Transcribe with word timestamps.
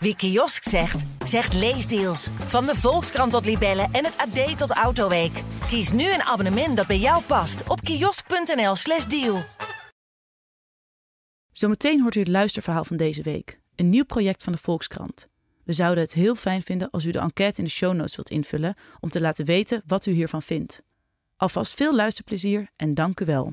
Wie 0.00 0.16
kiosk 0.16 0.62
zegt, 0.62 1.04
zegt 1.24 1.54
leesdeals. 1.54 2.28
Van 2.46 2.66
de 2.66 2.74
Volkskrant 2.74 3.32
tot 3.32 3.44
Libellen 3.44 3.92
en 3.92 4.04
het 4.04 4.16
AD 4.16 4.58
tot 4.58 4.70
Autoweek. 4.70 5.42
Kies 5.66 5.92
nu 5.92 6.12
een 6.12 6.22
abonnement 6.22 6.76
dat 6.76 6.86
bij 6.86 6.98
jou 6.98 7.22
past 7.22 7.68
op 7.68 7.80
kiosk.nl/slash 7.80 9.04
deal. 9.04 9.42
Zometeen 11.52 12.00
hoort 12.00 12.14
u 12.14 12.18
het 12.18 12.28
luisterverhaal 12.28 12.84
van 12.84 12.96
deze 12.96 13.22
week. 13.22 13.60
Een 13.74 13.88
nieuw 13.88 14.04
project 14.04 14.42
van 14.42 14.52
de 14.52 14.58
Volkskrant. 14.58 15.28
We 15.64 15.72
zouden 15.72 16.04
het 16.04 16.12
heel 16.12 16.34
fijn 16.34 16.62
vinden 16.62 16.90
als 16.90 17.04
u 17.04 17.10
de 17.10 17.18
enquête 17.18 17.58
in 17.58 17.64
de 17.64 17.70
show 17.70 17.94
notes 17.94 18.16
wilt 18.16 18.30
invullen 18.30 18.76
om 19.00 19.10
te 19.10 19.20
laten 19.20 19.44
weten 19.44 19.82
wat 19.86 20.06
u 20.06 20.10
hiervan 20.10 20.42
vindt. 20.42 20.82
Alvast 21.36 21.74
veel 21.74 21.94
luisterplezier 21.94 22.68
en 22.76 22.94
dank 22.94 23.20
u 23.20 23.24
wel. 23.24 23.52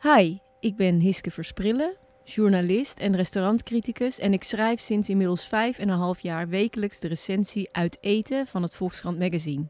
Hi, 0.00 0.38
ik 0.60 0.76
ben 0.76 1.00
Hiske 1.00 1.30
Versprillen, 1.30 1.96
journalist 2.34 2.98
en 2.98 3.16
restaurantcriticus 3.16 4.18
en 4.18 4.32
ik 4.32 4.42
schrijf 4.42 4.80
sinds 4.80 5.08
inmiddels 5.08 5.46
vijf 5.46 5.78
en 5.78 5.88
een 5.88 5.98
half 5.98 6.20
jaar 6.20 6.48
wekelijks 6.48 7.00
de 7.00 7.08
recensie 7.08 7.68
Uit 7.72 7.98
Eten 8.00 8.46
van 8.46 8.62
het 8.62 8.74
Volkskrant 8.74 9.18
Magazine. 9.18 9.68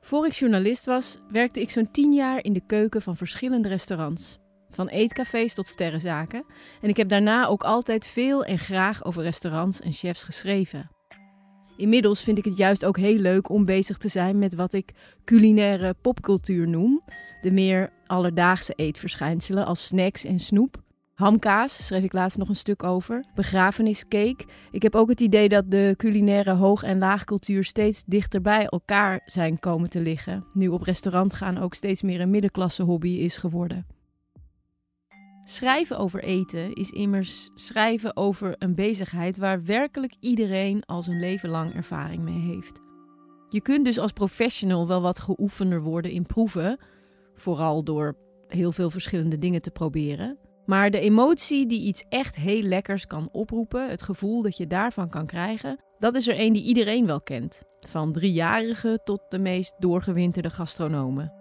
Voor 0.00 0.26
ik 0.26 0.32
journalist 0.32 0.84
was, 0.84 1.18
werkte 1.30 1.60
ik 1.60 1.70
zo'n 1.70 1.90
tien 1.90 2.12
jaar 2.12 2.44
in 2.44 2.52
de 2.52 2.66
keuken 2.66 3.02
van 3.02 3.16
verschillende 3.16 3.68
restaurants. 3.68 4.38
Van 4.70 4.88
eetcafés 4.88 5.54
tot 5.54 5.68
sterrenzaken. 5.68 6.44
En 6.80 6.88
ik 6.88 6.96
heb 6.96 7.08
daarna 7.08 7.46
ook 7.46 7.62
altijd 7.62 8.06
veel 8.06 8.44
en 8.44 8.58
graag 8.58 9.04
over 9.04 9.22
restaurants 9.22 9.80
en 9.80 9.92
chefs 9.92 10.24
geschreven. 10.24 10.90
Inmiddels 11.76 12.22
vind 12.22 12.38
ik 12.38 12.44
het 12.44 12.56
juist 12.56 12.84
ook 12.84 12.96
heel 12.96 13.18
leuk 13.18 13.48
om 13.48 13.64
bezig 13.64 13.98
te 13.98 14.08
zijn 14.08 14.38
met 14.38 14.54
wat 14.54 14.72
ik 14.72 14.92
culinaire 15.24 15.94
popcultuur 15.94 16.68
noem. 16.68 17.02
De 17.40 17.50
meer 17.50 17.92
alledaagse 18.06 18.72
eetverschijnselen 18.76 19.66
als 19.66 19.86
snacks 19.86 20.24
en 20.24 20.38
snoep. 20.38 20.86
Hamkaas 21.18 21.86
schreef 21.86 22.02
ik 22.02 22.12
laatst 22.12 22.38
nog 22.38 22.48
een 22.48 22.56
stuk 22.56 22.82
over. 22.82 23.24
Begrafeniscake. 23.34 24.46
Ik 24.70 24.82
heb 24.82 24.94
ook 24.94 25.08
het 25.08 25.20
idee 25.20 25.48
dat 25.48 25.70
de 25.70 25.94
culinaire 25.96 26.52
hoog- 26.54 26.82
en 26.82 26.98
laagcultuur 26.98 27.64
steeds 27.64 28.04
dichter 28.04 28.40
bij 28.40 28.66
elkaar 28.66 29.20
zijn 29.24 29.58
komen 29.58 29.90
te 29.90 30.00
liggen. 30.00 30.44
Nu 30.52 30.68
op 30.68 30.82
restaurant 30.82 31.34
gaan 31.34 31.58
ook 31.58 31.74
steeds 31.74 32.02
meer 32.02 32.20
een 32.20 32.30
middenklasse 32.30 32.82
hobby 32.82 33.08
is 33.08 33.36
geworden. 33.36 33.86
Schrijven 35.40 35.98
over 35.98 36.22
eten 36.22 36.72
is 36.72 36.90
immers 36.90 37.50
schrijven 37.54 38.16
over 38.16 38.54
een 38.58 38.74
bezigheid 38.74 39.38
waar 39.38 39.64
werkelijk 39.64 40.14
iedereen 40.20 40.82
al 40.86 41.02
zijn 41.02 41.20
leven 41.20 41.48
lang 41.48 41.74
ervaring 41.74 42.22
mee 42.22 42.40
heeft. 42.40 42.80
Je 43.48 43.60
kunt 43.60 43.84
dus 43.84 43.98
als 43.98 44.12
professional 44.12 44.86
wel 44.86 45.00
wat 45.00 45.20
geoefender 45.20 45.80
worden 45.80 46.10
in 46.10 46.26
proeven, 46.26 46.78
vooral 47.34 47.84
door 47.84 48.16
heel 48.48 48.72
veel 48.72 48.90
verschillende 48.90 49.38
dingen 49.38 49.62
te 49.62 49.70
proberen. 49.70 50.38
Maar 50.68 50.90
de 50.90 51.00
emotie 51.00 51.66
die 51.66 51.80
iets 51.80 52.04
echt 52.08 52.36
heel 52.36 52.62
lekkers 52.62 53.06
kan 53.06 53.28
oproepen, 53.32 53.88
het 53.88 54.02
gevoel 54.02 54.42
dat 54.42 54.56
je 54.56 54.66
daarvan 54.66 55.08
kan 55.08 55.26
krijgen, 55.26 55.84
dat 55.98 56.14
is 56.14 56.28
er 56.28 56.40
een 56.40 56.52
die 56.52 56.62
iedereen 56.62 57.06
wel 57.06 57.20
kent. 57.20 57.62
Van 57.80 58.12
driejarigen 58.12 59.00
tot 59.04 59.20
de 59.28 59.38
meest 59.38 59.74
doorgewinterde 59.78 60.50
gastronomen. 60.50 61.32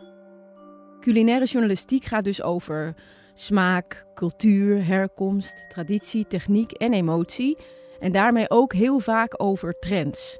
Culinaire 0.99 1.45
journalistiek 1.45 2.05
gaat 2.05 2.23
dus 2.23 2.41
over 2.41 2.95
smaak, 3.33 4.05
cultuur, 4.13 4.85
herkomst, 4.85 5.69
traditie, 5.69 6.27
techniek 6.27 6.71
en 6.71 6.93
emotie. 6.93 7.57
En 7.99 8.11
daarmee 8.11 8.49
ook 8.49 8.73
heel 8.73 8.99
vaak 8.99 9.43
over 9.43 9.79
trends. 9.79 10.39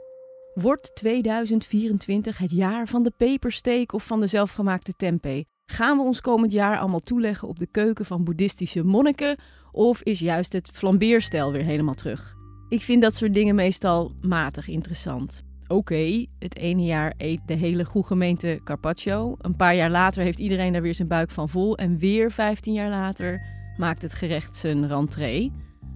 Wordt 0.53 0.95
2024 0.95 2.37
het 2.37 2.51
jaar 2.51 2.87
van 2.87 3.03
de 3.03 3.11
pepersteek 3.17 3.93
of 3.93 4.03
van 4.03 4.19
de 4.19 4.27
zelfgemaakte 4.27 4.93
tempeh? 4.93 5.43
Gaan 5.77 5.97
we 5.97 6.03
ons 6.03 6.21
komend 6.21 6.51
jaar 6.51 6.79
allemaal 6.79 6.99
toeleggen 6.99 7.47
op 7.47 7.59
de 7.59 7.67
keuken 7.67 8.05
van 8.05 8.23
boeddhistische 8.23 8.83
monniken? 8.83 9.37
Of 9.71 10.01
is 10.01 10.19
juist 10.19 10.53
het 10.53 10.69
flambeerstijl 10.73 11.51
weer 11.51 11.63
helemaal 11.63 11.93
terug? 11.93 12.35
Ik 12.69 12.81
vind 12.81 13.01
dat 13.01 13.15
soort 13.15 13.33
dingen 13.33 13.55
meestal 13.55 14.11
matig 14.21 14.67
interessant. 14.67 15.43
Oké, 15.67 16.25
het 16.39 16.55
ene 16.55 16.83
jaar 16.83 17.13
eet 17.17 17.41
de 17.45 17.53
hele 17.53 17.85
goede 17.85 18.07
gemeente 18.07 18.61
carpaccio. 18.63 19.35
Een 19.37 19.55
paar 19.55 19.75
jaar 19.75 19.89
later 19.89 20.23
heeft 20.23 20.39
iedereen 20.39 20.73
daar 20.73 20.81
weer 20.81 20.93
zijn 20.95 21.07
buik 21.07 21.31
van 21.31 21.49
vol. 21.49 21.77
En 21.77 21.97
weer 21.97 22.31
15 22.31 22.73
jaar 22.73 22.89
later 22.89 23.41
maakt 23.77 24.01
het 24.01 24.13
gerecht 24.13 24.55
zijn 24.55 24.87
rentree. 24.87 25.51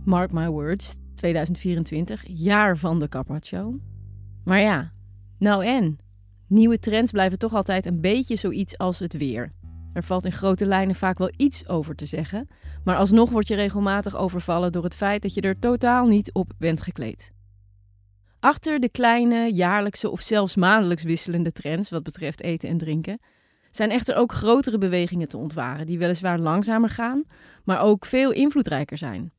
Mark 0.06 0.31
my 0.31 0.47
words, 0.47 0.96
2024, 1.16 2.23
jaar 2.28 2.78
van 2.78 3.00
de 3.00 3.09
carpaccio. 3.09 3.79
Maar 4.44 4.59
ja, 4.59 4.91
nou 5.40 5.66
en? 5.66 5.97
Nieuwe 6.47 6.79
trends 6.79 7.12
blijven 7.12 7.40
toch 7.40 7.53
altijd 7.53 7.85
een 7.85 8.01
beetje 8.01 8.35
zoiets 8.35 8.78
als 8.78 9.00
het 9.00 9.17
weer. 9.17 9.51
Er 9.94 10.03
valt 10.03 10.25
in 10.25 10.31
grote 10.31 10.66
lijnen 10.66 10.96
vaak 10.96 11.18
wel 11.18 11.31
iets 11.38 11.68
over 11.68 11.96
te 11.96 12.06
zeggen, 12.06 12.47
maar 12.84 12.97
alsnog 12.97 13.29
word 13.29 13.47
je 13.47 13.56
regelmatig 13.56 14.18
overvallen 14.18 14.72
door 14.72 14.84
het 14.84 14.96
feit 14.96 15.22
dat 15.22 15.34
je 15.34 15.41
er 15.41 15.59
totaal 15.59 16.07
niet 16.07 16.34
op 16.34 16.52
bent 16.57 16.81
gekleed. 16.81 17.31
Achter 18.40 18.79
de 18.79 18.90
kleine, 18.90 19.53
jaarlijkse 19.53 20.09
of 20.09 20.22
zelfs 20.22 20.56
maandelijks 20.56 21.03
wisselende 21.03 21.52
trends 21.52 21.90
wat 21.90 22.03
betreft 22.03 22.41
eten 22.41 22.69
en 22.69 22.78
drinken, 22.78 23.19
zijn 23.72 23.91
echter 23.91 24.16
ook 24.16 24.31
grotere 24.31 24.78
bewegingen 24.78 25.28
te 25.28 25.38
ontwaren 25.38 25.85
die 25.85 25.97
weliswaar 25.97 26.40
langzamer 26.40 26.90
gaan, 26.90 27.23
maar 27.63 27.81
ook 27.81 28.06
veel 28.06 28.31
invloedrijker 28.31 28.97
zijn. 28.97 29.31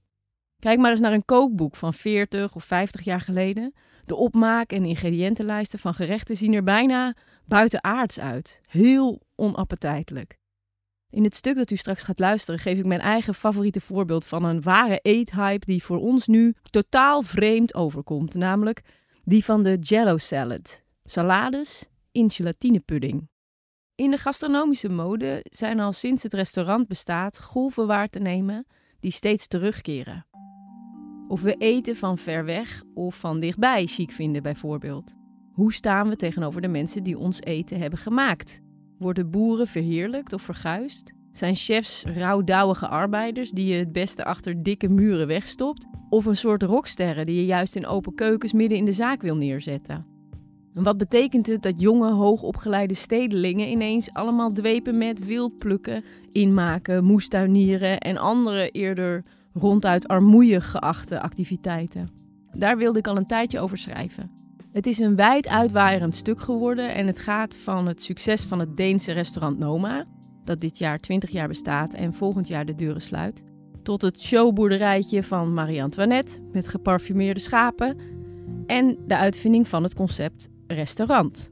Kijk 0.58 0.78
maar 0.78 0.90
eens 0.90 1.00
naar 1.00 1.12
een 1.12 1.24
kookboek 1.24 1.76
van 1.76 1.94
40 1.94 2.54
of 2.54 2.64
50 2.64 3.00
jaar 3.04 3.20
geleden. 3.20 3.74
De 4.04 4.14
opmaak- 4.14 4.72
en 4.72 4.84
ingrediëntenlijsten 4.84 5.78
van 5.78 5.94
gerechten 5.94 6.36
zien 6.36 6.52
er 6.52 6.62
bijna 6.62 7.16
buitenaards 7.46 8.20
uit. 8.20 8.60
Heel 8.66 9.22
onappetijtelijk. 9.34 10.40
In 11.12 11.24
het 11.24 11.34
stuk 11.34 11.56
dat 11.56 11.70
u 11.70 11.76
straks 11.76 12.02
gaat 12.02 12.18
luisteren 12.18 12.60
geef 12.60 12.78
ik 12.78 12.86
mijn 12.86 13.00
eigen 13.00 13.34
favoriete 13.34 13.80
voorbeeld 13.80 14.24
van 14.24 14.44
een 14.44 14.62
ware 14.62 14.98
eethype 15.02 15.66
die 15.66 15.82
voor 15.82 15.98
ons 15.98 16.26
nu 16.26 16.54
totaal 16.70 17.22
vreemd 17.22 17.74
overkomt, 17.74 18.34
namelijk 18.34 18.82
die 19.24 19.44
van 19.44 19.62
de 19.62 19.78
jello 19.78 20.16
salad. 20.16 20.82
Salades 21.04 21.88
in 22.12 22.30
gelatinepudding. 22.30 23.28
In 23.94 24.10
de 24.10 24.16
gastronomische 24.16 24.88
mode 24.88 25.40
zijn 25.50 25.80
al 25.80 25.92
sinds 25.92 26.22
het 26.22 26.32
restaurant 26.32 26.88
bestaat 26.88 27.40
golven 27.40 27.86
waar 27.86 28.08
te 28.08 28.18
nemen 28.18 28.66
die 29.00 29.12
steeds 29.12 29.46
terugkeren. 29.46 30.26
Of 31.28 31.42
we 31.42 31.54
eten 31.54 31.96
van 31.96 32.18
ver 32.18 32.44
weg 32.44 32.82
of 32.94 33.16
van 33.16 33.40
dichtbij 33.40 33.86
chic 33.86 34.10
vinden 34.10 34.42
bijvoorbeeld. 34.42 35.14
Hoe 35.52 35.72
staan 35.72 36.08
we 36.08 36.16
tegenover 36.16 36.60
de 36.60 36.68
mensen 36.68 37.02
die 37.02 37.18
ons 37.18 37.40
eten 37.40 37.80
hebben 37.80 37.98
gemaakt? 37.98 38.60
Worden 39.02 39.30
boeren 39.30 39.66
verheerlijkt 39.66 40.32
of 40.32 40.42
verguisd? 40.42 41.12
Zijn 41.32 41.54
chefs 41.54 42.04
rouwdouwige 42.04 42.88
arbeiders 42.88 43.50
die 43.50 43.66
je 43.66 43.78
het 43.78 43.92
beste 43.92 44.24
achter 44.24 44.62
dikke 44.62 44.88
muren 44.88 45.26
wegstopt? 45.26 45.86
Of 46.08 46.24
een 46.24 46.36
soort 46.36 46.62
rocksterren 46.62 47.26
die 47.26 47.36
je 47.36 47.44
juist 47.44 47.76
in 47.76 47.86
open 47.86 48.14
keukens 48.14 48.52
midden 48.52 48.78
in 48.78 48.84
de 48.84 48.92
zaak 48.92 49.22
wil 49.22 49.36
neerzetten? 49.36 50.06
En 50.74 50.82
wat 50.82 50.96
betekent 50.96 51.46
het 51.46 51.62
dat 51.62 51.80
jonge, 51.80 52.12
hoogopgeleide 52.12 52.94
stedelingen 52.94 53.68
ineens 53.68 54.12
allemaal 54.12 54.52
dwepen 54.52 54.98
met 54.98 55.26
wildplukken, 55.26 56.04
inmaken, 56.30 57.04
moestuinieren 57.04 57.98
en 57.98 58.16
andere 58.16 58.70
eerder 58.70 59.24
ronduit 59.52 60.08
armoeig 60.08 60.70
geachte 60.70 61.20
activiteiten? 61.20 62.10
Daar 62.50 62.76
wilde 62.76 62.98
ik 62.98 63.06
al 63.06 63.16
een 63.16 63.26
tijdje 63.26 63.60
over 63.60 63.78
schrijven. 63.78 64.41
Het 64.72 64.86
is 64.86 64.98
een 64.98 65.16
wijd 65.16 65.48
uitwaaierend 65.48 66.14
stuk 66.14 66.40
geworden 66.40 66.94
en 66.94 67.06
het 67.06 67.18
gaat 67.18 67.54
van 67.54 67.86
het 67.86 68.02
succes 68.02 68.42
van 68.42 68.58
het 68.58 68.76
Deense 68.76 69.12
restaurant 69.12 69.58
Noma, 69.58 70.04
dat 70.44 70.60
dit 70.60 70.78
jaar 70.78 70.98
20 70.98 71.30
jaar 71.30 71.48
bestaat 71.48 71.94
en 71.94 72.14
volgend 72.14 72.48
jaar 72.48 72.66
de 72.66 72.74
deuren 72.74 73.00
sluit, 73.00 73.42
tot 73.82 74.02
het 74.02 74.20
showboerderijtje 74.20 75.22
van 75.22 75.54
Marie-Antoinette 75.54 76.40
met 76.52 76.68
geparfumeerde 76.68 77.40
schapen 77.40 77.96
en 78.66 78.98
de 79.06 79.16
uitvinding 79.16 79.68
van 79.68 79.82
het 79.82 79.94
concept 79.94 80.48
restaurant. 80.66 81.50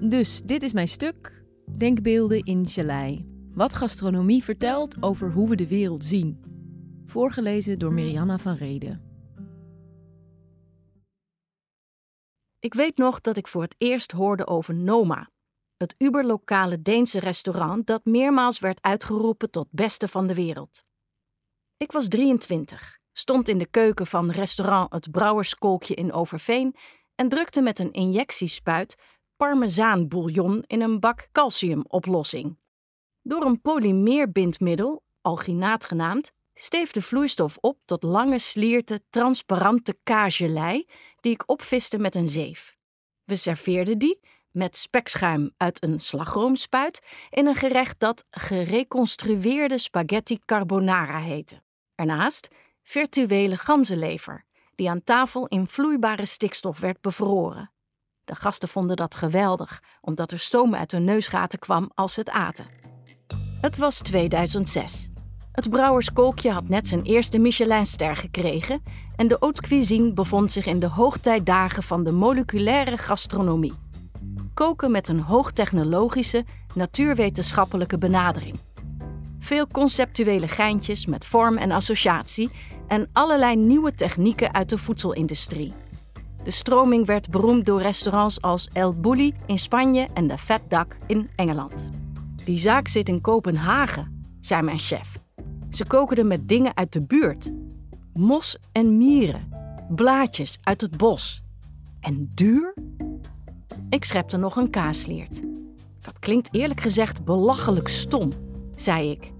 Dus 0.00 0.42
dit 0.42 0.62
is 0.62 0.72
mijn 0.72 0.88
stuk, 0.88 1.44
Denkbeelden 1.76 2.42
in 2.42 2.68
gelei. 2.68 3.26
Wat 3.54 3.74
gastronomie 3.74 4.44
vertelt 4.44 5.02
over 5.02 5.32
hoe 5.32 5.48
we 5.48 5.56
de 5.56 5.68
wereld 5.68 6.04
zien. 6.04 6.38
Voorgelezen 7.04 7.78
door 7.78 7.92
Marianna 7.92 8.38
van 8.38 8.54
Reden. 8.54 9.05
Ik 12.66 12.74
weet 12.74 12.96
nog 12.96 13.20
dat 13.20 13.36
ik 13.36 13.48
voor 13.48 13.62
het 13.62 13.74
eerst 13.78 14.12
hoorde 14.12 14.46
over 14.46 14.74
Noma, 14.74 15.30
het 15.76 15.94
uberlokale 15.98 16.82
Deense 16.82 17.20
restaurant 17.20 17.86
dat 17.86 18.04
meermaals 18.04 18.58
werd 18.58 18.82
uitgeroepen 18.82 19.50
tot 19.50 19.68
beste 19.70 20.08
van 20.08 20.26
de 20.26 20.34
wereld. 20.34 20.84
Ik 21.76 21.92
was 21.92 22.08
23, 22.08 22.98
stond 23.12 23.48
in 23.48 23.58
de 23.58 23.66
keuken 23.66 24.06
van 24.06 24.30
restaurant 24.30 24.92
Het 24.92 25.10
Brouwerskolkje 25.10 25.94
in 25.94 26.12
Overveen 26.12 26.76
en 27.14 27.28
drukte 27.28 27.60
met 27.60 27.78
een 27.78 27.92
injectiespuit 27.92 28.96
parmezaanbouillon 29.36 30.62
in 30.66 30.80
een 30.80 31.00
bak 31.00 31.28
calciumoplossing. 31.32 32.58
Door 33.22 33.44
een 33.44 33.60
polymeerbindmiddel, 33.60 35.02
alginaat 35.20 35.84
genaamd, 35.84 36.32
steef 36.58 36.90
de 36.90 37.02
vloeistof 37.02 37.56
op 37.60 37.78
tot 37.84 38.02
lange 38.02 38.38
slierte 38.38 39.02
transparante 39.10 39.98
kagelei 40.02 40.86
die 41.20 41.32
ik 41.32 41.50
opviste 41.50 41.98
met 41.98 42.14
een 42.14 42.28
zeef. 42.28 42.76
We 43.24 43.36
serveerden 43.36 43.98
die 43.98 44.20
met 44.50 44.76
spekschuim 44.76 45.50
uit 45.56 45.82
een 45.82 46.00
slagroomspuit 46.00 47.02
in 47.30 47.46
een 47.46 47.54
gerecht 47.54 48.00
dat 48.00 48.24
gereconstrueerde 48.30 49.78
spaghetti 49.78 50.38
carbonara 50.44 51.18
heette. 51.20 51.62
Ernaast 51.94 52.48
virtuele 52.82 53.56
ganzenlever, 53.56 54.44
die 54.74 54.90
aan 54.90 55.04
tafel 55.04 55.46
in 55.46 55.66
vloeibare 55.66 56.24
stikstof 56.24 56.80
werd 56.80 57.00
bevroren. 57.00 57.70
De 58.24 58.34
gasten 58.34 58.68
vonden 58.68 58.96
dat 58.96 59.14
geweldig, 59.14 59.82
omdat 60.00 60.32
er 60.32 60.38
stoom 60.38 60.74
uit 60.74 60.90
hun 60.90 61.04
neusgaten 61.04 61.58
kwam 61.58 61.90
als 61.94 62.14
ze 62.14 62.20
het 62.20 62.30
aten. 62.30 62.66
Het 63.60 63.76
was 63.76 63.98
2006. 63.98 65.08
Het 65.56 65.70
brouwerskolkje 65.70 66.50
had 66.50 66.68
net 66.68 66.88
zijn 66.88 67.02
eerste 67.02 67.38
Michelinster 67.38 68.16
gekregen 68.16 68.82
en 69.16 69.28
de 69.28 69.36
haute 69.40 69.60
cuisine 69.60 70.12
bevond 70.12 70.52
zich 70.52 70.66
in 70.66 70.80
de 70.80 70.86
hoogtijdagen 70.86 71.82
van 71.82 72.04
de 72.04 72.12
moleculaire 72.12 72.98
gastronomie. 72.98 73.72
Koken 74.54 74.90
met 74.90 75.08
een 75.08 75.20
hoogtechnologische, 75.20 76.44
natuurwetenschappelijke 76.74 77.98
benadering. 77.98 78.58
Veel 79.38 79.66
conceptuele 79.66 80.48
geintjes 80.48 81.06
met 81.06 81.24
vorm 81.24 81.56
en 81.56 81.70
associatie 81.70 82.50
en 82.88 83.08
allerlei 83.12 83.56
nieuwe 83.56 83.94
technieken 83.94 84.54
uit 84.54 84.68
de 84.68 84.78
voedselindustrie. 84.78 85.72
De 86.44 86.50
stroming 86.50 87.06
werd 87.06 87.30
beroemd 87.30 87.66
door 87.66 87.82
restaurants 87.82 88.40
als 88.40 88.68
El 88.72 88.92
Bulli 88.92 89.34
in 89.46 89.58
Spanje 89.58 90.08
en 90.14 90.26
de 90.26 90.38
Fat 90.38 90.62
Duck 90.68 90.96
in 91.06 91.30
Engeland. 91.36 91.88
Die 92.44 92.58
zaak 92.58 92.88
zit 92.88 93.08
in 93.08 93.20
Kopenhagen, 93.20 94.26
zei 94.40 94.62
mijn 94.62 94.78
chef. 94.78 95.24
Ze 95.76 95.86
koken 95.86 96.26
met 96.26 96.48
dingen 96.48 96.76
uit 96.76 96.92
de 96.92 97.02
buurt. 97.02 97.50
Mos 98.12 98.58
en 98.72 98.96
mieren, 98.96 99.48
blaadjes 99.88 100.58
uit 100.62 100.80
het 100.80 100.96
bos. 100.96 101.42
En 102.00 102.30
duur? 102.34 102.74
Ik 103.90 104.04
schepte 104.04 104.36
nog 104.36 104.56
een 104.56 104.70
kaasleert. 104.70 105.42
Dat 106.00 106.18
klinkt 106.18 106.48
eerlijk 106.54 106.80
gezegd 106.80 107.24
belachelijk 107.24 107.88
stom, 107.88 108.30
zei 108.74 109.10
ik. 109.10 109.32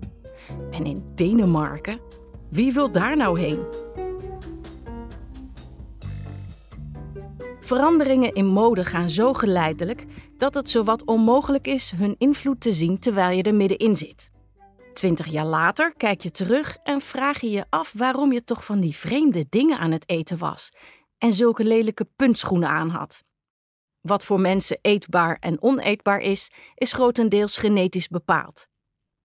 En 0.70 0.84
in 0.84 1.02
Denemarken? 1.14 2.00
Wie 2.48 2.72
wil 2.72 2.92
daar 2.92 3.16
nou 3.16 3.40
heen? 3.40 3.58
Veranderingen 7.60 8.34
in 8.34 8.46
mode 8.46 8.84
gaan 8.84 9.10
zo 9.10 9.32
geleidelijk 9.32 10.06
dat 10.38 10.54
het 10.54 10.70
zowat 10.70 11.04
onmogelijk 11.04 11.66
is 11.66 11.92
hun 11.96 12.14
invloed 12.18 12.60
te 12.60 12.72
zien 12.72 12.98
terwijl 12.98 13.36
je 13.36 13.42
er 13.42 13.54
middenin 13.54 13.96
zit. 13.96 14.34
Twintig 14.96 15.26
jaar 15.26 15.46
later 15.46 15.94
kijk 15.96 16.22
je 16.22 16.30
terug 16.30 16.76
en 16.82 17.00
vraag 17.00 17.40
je 17.40 17.50
je 17.50 17.64
af 17.70 17.92
waarom 17.92 18.32
je 18.32 18.44
toch 18.44 18.64
van 18.64 18.80
die 18.80 18.96
vreemde 18.96 19.46
dingen 19.48 19.78
aan 19.78 19.90
het 19.90 20.08
eten 20.08 20.38
was 20.38 20.72
en 21.18 21.32
zulke 21.32 21.64
lelijke 21.64 22.04
puntschoenen 22.16 22.68
aan 22.68 22.88
had. 22.88 23.24
Wat 24.00 24.24
voor 24.24 24.40
mensen 24.40 24.78
eetbaar 24.82 25.36
en 25.40 25.62
oneetbaar 25.62 26.20
is, 26.20 26.50
is 26.74 26.92
grotendeels 26.92 27.56
genetisch 27.56 28.08
bepaald. 28.08 28.68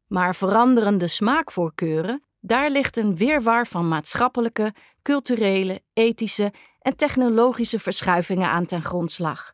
Maar 0.07 0.35
veranderende 0.35 1.07
smaakvoorkeuren, 1.07 2.23
daar 2.39 2.69
ligt 2.69 2.97
een 2.97 3.15
weerwar 3.15 3.67
van 3.67 3.87
maatschappelijke, 3.87 4.73
culturele, 5.01 5.81
ethische 5.93 6.53
en 6.79 6.95
technologische 6.95 7.79
verschuivingen 7.79 8.49
aan 8.49 8.65
ten 8.65 8.81
grondslag. 8.81 9.53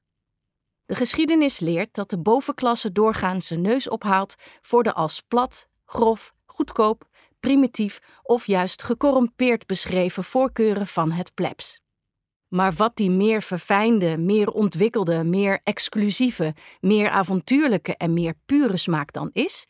De 0.86 0.96
geschiedenis 0.96 1.60
leert 1.60 1.94
dat 1.94 2.10
de 2.10 2.20
bovenklasse 2.20 2.92
doorgaans 2.92 3.48
zijn 3.48 3.62
neus 3.62 3.90
ophaalt 3.90 4.36
voor 4.62 4.84
de 4.84 4.94
als 4.94 5.22
plat, 5.28 5.68
grof, 5.88 6.34
goedkoop, 6.46 7.08
primitief 7.40 8.00
of 8.24 8.46
juist 8.46 8.84
gecorrumpeerd 8.84 9.66
beschreven 9.66 10.24
voorkeuren 10.24 10.88
van 10.88 11.12
het 11.12 11.34
plebs. 11.34 11.82
Maar 12.48 12.74
wat 12.74 12.96
die 12.96 13.10
meer 13.10 13.42
verfijnde, 13.42 14.18
meer 14.18 14.52
ontwikkelde, 14.52 15.24
meer 15.24 15.60
exclusieve, 15.64 16.56
meer 16.80 17.10
avontuurlijke 17.10 17.96
en 17.96 18.14
meer 18.14 18.34
pure 18.46 18.78
smaak 18.78 19.14
dan 19.14 19.30
is, 19.34 19.68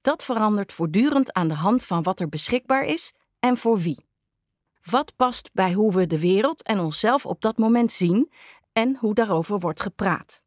dat 0.00 0.24
verandert 0.24 0.72
voortdurend 0.72 1.32
aan 1.32 1.48
de 1.48 1.54
hand 1.54 1.84
van 1.84 2.02
wat 2.02 2.20
er 2.20 2.28
beschikbaar 2.28 2.84
is 2.84 3.12
en 3.38 3.56
voor 3.56 3.78
wie. 3.78 4.04
Wat 4.90 5.16
past 5.16 5.50
bij 5.52 5.72
hoe 5.72 5.92
we 5.92 6.06
de 6.06 6.18
wereld 6.18 6.62
en 6.62 6.78
onszelf 6.78 7.26
op 7.26 7.40
dat 7.40 7.58
moment 7.58 7.92
zien 7.92 8.32
en 8.72 8.96
hoe 8.96 9.14
daarover 9.14 9.58
wordt 9.58 9.80
gepraat. 9.80 10.42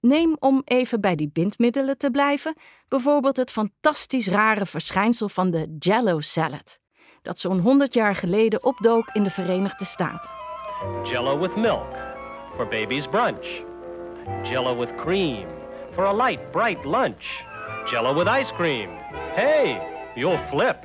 Neem 0.00 0.36
om 0.38 0.62
even 0.64 1.00
bij 1.00 1.14
die 1.14 1.30
bindmiddelen 1.32 1.98
te 1.98 2.10
blijven, 2.10 2.54
bijvoorbeeld 2.88 3.36
het 3.36 3.50
fantastisch 3.50 4.28
rare 4.28 4.66
verschijnsel 4.66 5.28
van 5.28 5.50
de 5.50 5.76
Jello 5.78 6.20
salad, 6.20 6.78
dat 7.22 7.38
zo'n 7.38 7.60
100 7.60 7.94
jaar 7.94 8.14
geleden 8.14 8.64
opdook 8.64 9.08
in 9.12 9.22
de 9.22 9.30
Verenigde 9.30 9.84
Staten. 9.84 10.30
Jello 11.02 11.38
with 11.38 11.56
milk 11.56 11.96
for 12.56 12.68
baby's 12.68 13.06
brunch. 13.06 13.64
Jello 14.42 14.78
with 14.78 14.94
cream 14.96 15.48
for 15.92 16.04
a 16.04 16.12
light, 16.12 16.52
bright 16.52 16.84
lunch. 16.84 17.44
Jello 17.90 18.14
with 18.14 18.28
ice 18.40 18.52
cream. 18.52 18.88
Hey, 19.34 19.80
you'll 20.14 20.40
flip. 20.50 20.76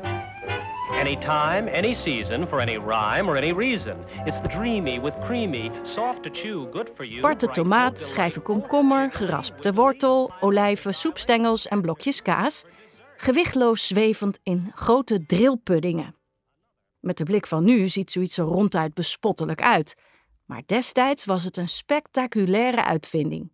Anytime, 0.96 1.68
any 1.68 1.94
season, 1.94 2.48
for 2.48 2.60
any 2.60 2.78
rhyme 2.78 3.30
or 3.30 3.36
any 3.36 3.54
reason. 3.54 3.98
It's 4.26 4.40
the 4.42 4.48
dreamy 4.48 5.00
with 5.00 5.14
creamy, 5.26 5.72
soft 5.84 6.24
to 6.24 6.30
chew, 6.30 6.70
good 6.72 6.90
for 6.96 7.06
you. 7.06 7.18
Aparte 7.18 7.52
tomaat, 7.52 8.00
schijven 8.00 8.42
komkommer, 8.42 9.12
geraspte 9.12 9.74
wortel, 9.74 10.32
olijven, 10.40 10.94
soepstengels 10.94 11.68
en 11.68 11.82
blokjes 11.82 12.22
kaas. 12.22 12.64
Gewichtloos 13.18 13.88
zwevend 13.88 14.40
in 14.44 14.72
grote 14.76 15.26
drillpuddingen. 15.26 16.16
Met 17.00 17.18
de 17.18 17.24
blik 17.24 17.48
van 17.48 17.64
nu 17.64 17.88
ziet 17.88 18.12
zoiets 18.12 18.38
er 18.38 18.46
ronduit 18.46 18.94
bespottelijk 18.94 19.62
uit. 19.62 19.96
Maar 20.46 20.62
destijds 20.66 21.26
was 21.26 21.44
het 21.44 21.58
een 21.58 21.70
spectaculaire 21.70 22.84
uitvinding. 22.84 23.52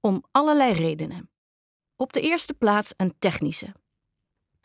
Om 0.00 0.24
allerlei 0.30 0.72
redenen. 0.72 1.30
Op 1.96 2.12
de 2.12 2.20
eerste 2.20 2.54
plaats 2.54 2.94
een 2.96 3.14
technische. 3.18 3.74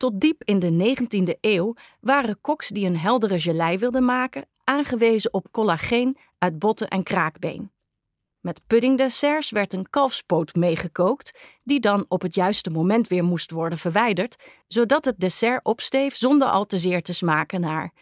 Tot 0.00 0.20
diep 0.20 0.42
in 0.44 0.58
de 0.58 0.96
19e 0.96 1.38
eeuw 1.40 1.74
waren 2.00 2.40
koks 2.40 2.68
die 2.68 2.86
een 2.86 2.98
heldere 2.98 3.40
gelei 3.40 3.78
wilden 3.78 4.04
maken 4.04 4.48
aangewezen 4.64 5.32
op 5.32 5.46
collageen 5.50 6.16
uit 6.38 6.58
botten 6.58 6.88
en 6.88 7.02
kraakbeen. 7.02 7.72
Met 8.40 8.60
puddingdesserts 8.66 9.50
werd 9.50 9.72
een 9.72 9.90
kalfspoot 9.90 10.54
meegekookt, 10.54 11.38
die 11.62 11.80
dan 11.80 12.04
op 12.08 12.22
het 12.22 12.34
juiste 12.34 12.70
moment 12.70 13.08
weer 13.08 13.24
moest 13.24 13.50
worden 13.50 13.78
verwijderd, 13.78 14.36
zodat 14.68 15.04
het 15.04 15.18
dessert 15.18 15.64
opsteef 15.64 16.16
zonder 16.16 16.48
al 16.48 16.66
te 16.66 16.78
zeer 16.78 17.02
te 17.02 17.12
smaken 17.12 17.60
naar, 17.60 17.92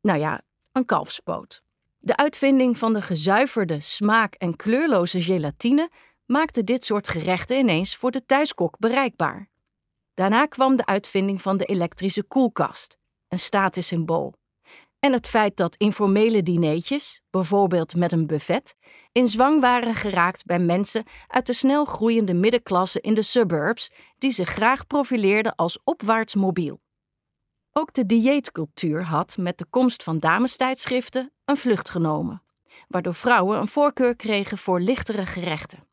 nou 0.00 0.18
ja, 0.18 0.40
een 0.72 0.84
kalfspoot. 0.84 1.62
De 1.98 2.16
uitvinding 2.16 2.78
van 2.78 2.92
de 2.92 3.02
gezuiverde, 3.02 3.80
smaak- 3.80 4.34
en 4.34 4.56
kleurloze 4.56 5.22
gelatine 5.22 5.90
maakte 6.26 6.64
dit 6.64 6.84
soort 6.84 7.08
gerechten 7.08 7.58
ineens 7.58 7.96
voor 7.96 8.10
de 8.10 8.24
thuiskok 8.24 8.78
bereikbaar. 8.78 9.50
Daarna 10.14 10.46
kwam 10.46 10.76
de 10.76 10.86
uitvinding 10.86 11.42
van 11.42 11.56
de 11.56 11.64
elektrische 11.64 12.22
koelkast, 12.22 12.98
een 13.28 13.38
statussymbool. 13.38 14.34
En 14.98 15.12
het 15.12 15.28
feit 15.28 15.56
dat 15.56 15.76
informele 15.76 16.42
dineetjes, 16.42 17.22
bijvoorbeeld 17.30 17.94
met 17.94 18.12
een 18.12 18.26
buffet, 18.26 18.74
in 19.12 19.28
zwang 19.28 19.60
waren 19.60 19.94
geraakt 19.94 20.44
bij 20.44 20.58
mensen 20.58 21.04
uit 21.28 21.46
de 21.46 21.52
snel 21.52 21.84
groeiende 21.84 22.34
middenklasse 22.34 23.00
in 23.00 23.14
de 23.14 23.22
suburbs, 23.22 23.90
die 24.18 24.32
zich 24.32 24.48
graag 24.48 24.86
profileerden 24.86 25.54
als 25.54 25.78
opwaarts 25.84 26.34
mobiel. 26.34 26.80
Ook 27.72 27.92
de 27.92 28.06
dieetcultuur 28.06 29.04
had 29.04 29.36
met 29.36 29.58
de 29.58 29.66
komst 29.70 30.02
van 30.02 30.18
damestijdschriften 30.18 31.32
een 31.44 31.56
vlucht 31.56 31.90
genomen, 31.90 32.42
waardoor 32.88 33.14
vrouwen 33.14 33.58
een 33.58 33.68
voorkeur 33.68 34.16
kregen 34.16 34.58
voor 34.58 34.80
lichtere 34.80 35.26
gerechten. 35.26 35.88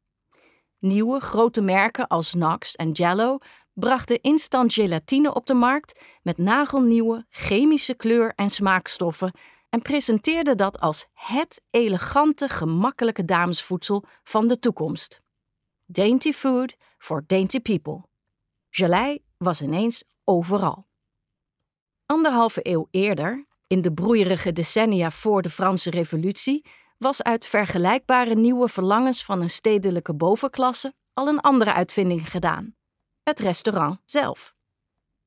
Nieuwe 0.79 1.19
grote 1.19 1.61
merken 1.61 2.07
als 2.07 2.31
Knox 2.31 2.75
en 2.75 2.91
Jello 2.91 3.37
brachten 3.79 4.21
instant 4.21 4.73
gelatine 4.73 5.33
op 5.33 5.45
de 5.45 5.53
markt 5.53 5.99
met 6.21 6.37
nagelnieuwe 6.37 7.25
chemische 7.29 7.93
kleur- 7.93 8.33
en 8.35 8.49
smaakstoffen 8.49 9.31
en 9.69 9.81
presenteerden 9.81 10.57
dat 10.57 10.79
als 10.79 11.07
het 11.13 11.61
elegante, 11.69 12.49
gemakkelijke 12.49 13.25
damesvoedsel 13.25 14.03
van 14.23 14.47
de 14.47 14.59
toekomst. 14.59 15.21
Dainty 15.85 16.31
food 16.31 16.75
for 16.97 17.23
dainty 17.27 17.59
people. 17.59 18.03
Gelei 18.69 19.23
was 19.37 19.61
ineens 19.61 20.03
overal. 20.23 20.87
Anderhalve 22.05 22.59
eeuw 22.63 22.87
eerder, 22.91 23.45
in 23.67 23.81
de 23.81 23.93
broeierige 23.93 24.51
decennia 24.51 25.11
voor 25.11 25.41
de 25.41 25.49
Franse 25.49 25.89
Revolutie, 25.89 26.65
was 26.97 27.23
uit 27.23 27.45
vergelijkbare 27.45 28.35
nieuwe 28.35 28.67
verlangens 28.67 29.23
van 29.23 29.41
een 29.41 29.49
stedelijke 29.49 30.13
bovenklasse 30.13 30.93
al 31.13 31.27
een 31.27 31.39
andere 31.39 31.73
uitvinding 31.73 32.29
gedaan: 32.29 32.75
het 33.29 33.39
restaurant 33.39 33.99
zelf. 34.05 34.55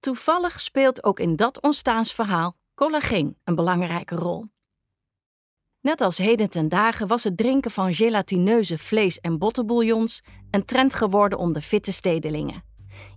Toevallig 0.00 0.60
speelt 0.60 1.04
ook 1.04 1.20
in 1.20 1.36
dat 1.36 1.60
ontstaansverhaal 1.60 2.56
collageen 2.74 3.36
een 3.44 3.54
belangrijke 3.54 4.14
rol. 4.14 4.46
Net 5.80 6.00
als 6.00 6.18
heden 6.18 6.50
ten 6.50 6.68
dagen 6.68 7.06
was 7.06 7.24
het 7.24 7.36
drinken 7.36 7.70
van 7.70 7.94
gelatineuze 7.94 8.78
vlees- 8.78 9.20
en 9.20 9.38
bottenbouillons 9.38 10.22
een 10.50 10.64
trend 10.64 10.94
geworden 10.94 11.38
onder 11.38 11.62
fitte 11.62 11.92
stedelingen. 11.92 12.64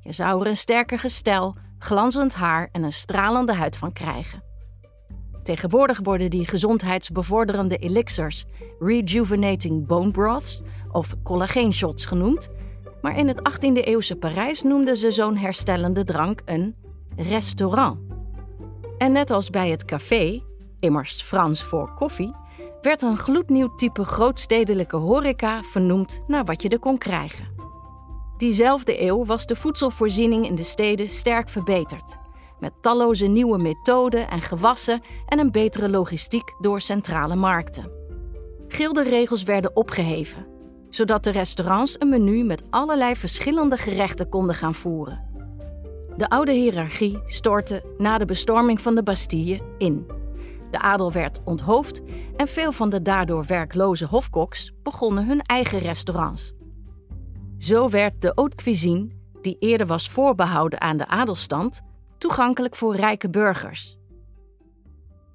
Je 0.01 0.12
zou 0.12 0.42
er 0.42 0.48
een 0.48 0.58
sterker 0.58 1.00
gestel, 1.00 1.56
glanzend 1.77 2.34
haar 2.34 2.70
en 2.72 2.84
een 2.84 2.94
stralende 2.94 3.54
huid 3.54 3.77
van 3.77 3.94
krijgen. 3.94 4.44
Tegenwoordig 5.44 6.00
worden 6.04 6.30
die 6.30 6.48
gezondheidsbevorderende 6.48 7.77
elixirs 7.77 8.46
rejuvenating 8.80 9.88
bone 9.88 10.12
broths 10.12 10.62
of 10.92 11.13
collageenshots 11.24 12.06
genoemd, 12.06 12.50
maar 13.05 13.17
in 13.17 13.27
het 13.27 13.39
18e 13.39 13.83
eeuwse 13.83 14.15
Parijs 14.15 14.62
noemden 14.62 14.97
ze 14.97 15.12
zo'n 15.12 15.38
herstellende 15.38 16.03
drank 16.03 16.41
een 16.45 16.75
restaurant. 17.15 18.00
En 18.97 19.12
net 19.12 19.31
als 19.31 19.50
bij 19.50 19.69
het 19.69 19.85
café, 19.85 20.41
immers 20.79 21.21
Frans 21.21 21.63
voor 21.63 21.93
koffie, 21.93 22.35
werd 22.81 23.01
een 23.01 23.17
gloednieuw 23.17 23.75
type 23.75 24.05
grootstedelijke 24.05 24.95
horeca 24.95 25.62
vernoemd 25.63 26.21
naar 26.27 26.45
wat 26.45 26.62
je 26.62 26.69
er 26.69 26.79
kon 26.79 26.97
krijgen. 26.97 27.47
Diezelfde 28.38 29.01
eeuw 29.01 29.25
was 29.25 29.45
de 29.45 29.55
voedselvoorziening 29.55 30.45
in 30.45 30.55
de 30.55 30.63
steden 30.63 31.09
sterk 31.09 31.50
verbeterd, 31.50 32.17
met 32.59 32.74
talloze 32.81 33.25
nieuwe 33.25 33.57
methoden 33.57 34.29
en 34.29 34.41
gewassen 34.41 35.01
en 35.27 35.39
een 35.39 35.51
betere 35.51 35.89
logistiek 35.89 36.53
door 36.59 36.81
centrale 36.81 37.35
markten. 37.35 37.91
Gilderegels 38.67 39.43
werden 39.43 39.75
opgeheven, 39.75 40.54
zodat 40.95 41.23
de 41.23 41.31
restaurants 41.31 41.95
een 41.99 42.09
menu 42.09 42.43
met 42.43 42.63
allerlei 42.69 43.15
verschillende 43.15 43.77
gerechten 43.77 44.29
konden 44.29 44.55
gaan 44.55 44.75
voeren. 44.75 45.23
De 46.17 46.29
oude 46.29 46.51
hiërarchie 46.51 47.19
stortte 47.25 47.83
na 47.97 48.17
de 48.17 48.25
bestorming 48.25 48.81
van 48.81 48.95
de 48.95 49.03
Bastille 49.03 49.61
in. 49.77 50.07
De 50.71 50.79
adel 50.79 51.11
werd 51.11 51.41
onthoofd 51.45 52.01
en 52.37 52.47
veel 52.47 52.71
van 52.71 52.89
de 52.89 53.01
daardoor 53.01 53.45
werkloze 53.45 54.05
hofkoks 54.05 54.71
begonnen 54.83 55.25
hun 55.25 55.41
eigen 55.41 55.79
restaurants. 55.79 56.53
Zo 57.57 57.89
werd 57.89 58.21
de 58.21 58.31
haute 58.35 58.55
cuisine, 58.55 59.09
die 59.41 59.57
eerder 59.59 59.87
was 59.87 60.09
voorbehouden 60.09 60.81
aan 60.81 60.97
de 60.97 61.07
adelstand, 61.07 61.81
toegankelijk 62.17 62.75
voor 62.75 62.95
rijke 62.95 63.29
burgers. 63.29 63.97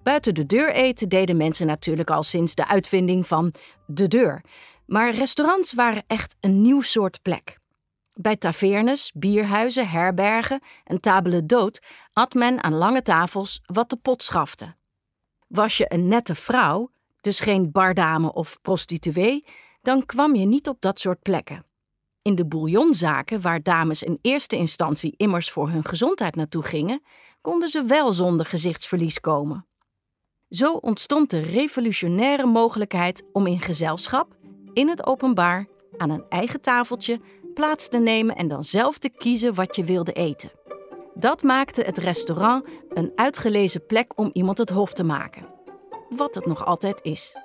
Buiten 0.02 0.34
de 0.34 0.46
deur 0.46 0.72
eten 0.72 1.08
deden 1.08 1.36
mensen 1.36 1.66
natuurlijk 1.66 2.10
al 2.10 2.22
sinds 2.22 2.54
de 2.54 2.68
uitvinding 2.68 3.26
van 3.26 3.54
de 3.86 4.08
deur, 4.08 4.42
maar 4.90 5.14
restaurants 5.14 5.72
waren 5.72 6.04
echt 6.06 6.36
een 6.40 6.62
nieuw 6.62 6.80
soort 6.80 7.22
plek. 7.22 7.58
Bij 8.12 8.36
tavernes, 8.36 9.12
bierhuizen, 9.14 9.88
herbergen 9.88 10.60
en 10.84 11.00
table 11.00 11.46
d'hôte 11.46 11.86
at 12.12 12.34
men 12.34 12.62
aan 12.62 12.74
lange 12.74 13.02
tafels 13.02 13.60
wat 13.66 13.90
de 13.90 13.96
pot 13.96 14.22
schafte. 14.22 14.74
Was 15.46 15.76
je 15.76 15.92
een 15.92 16.08
nette 16.08 16.34
vrouw, 16.34 16.90
dus 17.20 17.40
geen 17.40 17.70
bardame 17.70 18.32
of 18.32 18.58
prostituee, 18.62 19.44
dan 19.82 20.06
kwam 20.06 20.34
je 20.34 20.46
niet 20.46 20.68
op 20.68 20.80
dat 20.80 21.00
soort 21.00 21.22
plekken. 21.22 21.64
In 22.22 22.34
de 22.34 22.46
bouillonzaken, 22.46 23.40
waar 23.40 23.62
dames 23.62 24.02
in 24.02 24.18
eerste 24.22 24.56
instantie 24.56 25.14
immers 25.16 25.50
voor 25.50 25.68
hun 25.68 25.84
gezondheid 25.84 26.34
naartoe 26.34 26.62
gingen, 26.62 27.02
konden 27.40 27.68
ze 27.68 27.84
wel 27.84 28.12
zonder 28.12 28.46
gezichtsverlies 28.46 29.20
komen. 29.20 29.66
Zo 30.48 30.72
ontstond 30.72 31.30
de 31.30 31.40
revolutionaire 31.40 32.46
mogelijkheid 32.46 33.22
om 33.32 33.46
in 33.46 33.60
gezelschap, 33.60 34.38
in 34.72 34.88
het 34.88 35.06
openbaar, 35.06 35.66
aan 35.96 36.10
een 36.10 36.24
eigen 36.28 36.60
tafeltje 36.60 37.20
plaats 37.54 37.88
te 37.88 37.98
nemen 37.98 38.36
en 38.36 38.48
dan 38.48 38.64
zelf 38.64 38.98
te 38.98 39.08
kiezen 39.08 39.54
wat 39.54 39.76
je 39.76 39.84
wilde 39.84 40.12
eten. 40.12 40.50
Dat 41.14 41.42
maakte 41.42 41.82
het 41.82 41.98
restaurant 41.98 42.66
een 42.88 43.12
uitgelezen 43.14 43.86
plek 43.86 44.18
om 44.18 44.30
iemand 44.32 44.58
het 44.58 44.70
hof 44.70 44.92
te 44.92 45.04
maken. 45.04 45.46
Wat 46.08 46.34
het 46.34 46.46
nog 46.46 46.64
altijd 46.64 47.02
is. 47.02 47.36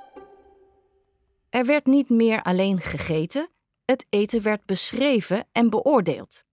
Er 1.50 1.66
werd 1.66 1.86
niet 1.86 2.10
meer 2.10 2.44
alleen 2.44 2.80
gegeten, 2.80 3.50
het 3.86 4.06
eten 4.10 4.42
werd 4.42 4.66
beschreven 4.66 5.48
en 5.52 5.70
beoordeeld. 5.70 6.44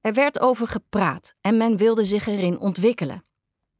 Er 0.00 0.12
werd 0.12 0.40
over 0.40 0.66
gepraat 0.66 1.34
en 1.40 1.56
men 1.56 1.76
wilde 1.76 2.04
zich 2.04 2.26
erin 2.26 2.58
ontwikkelen. 2.58 3.24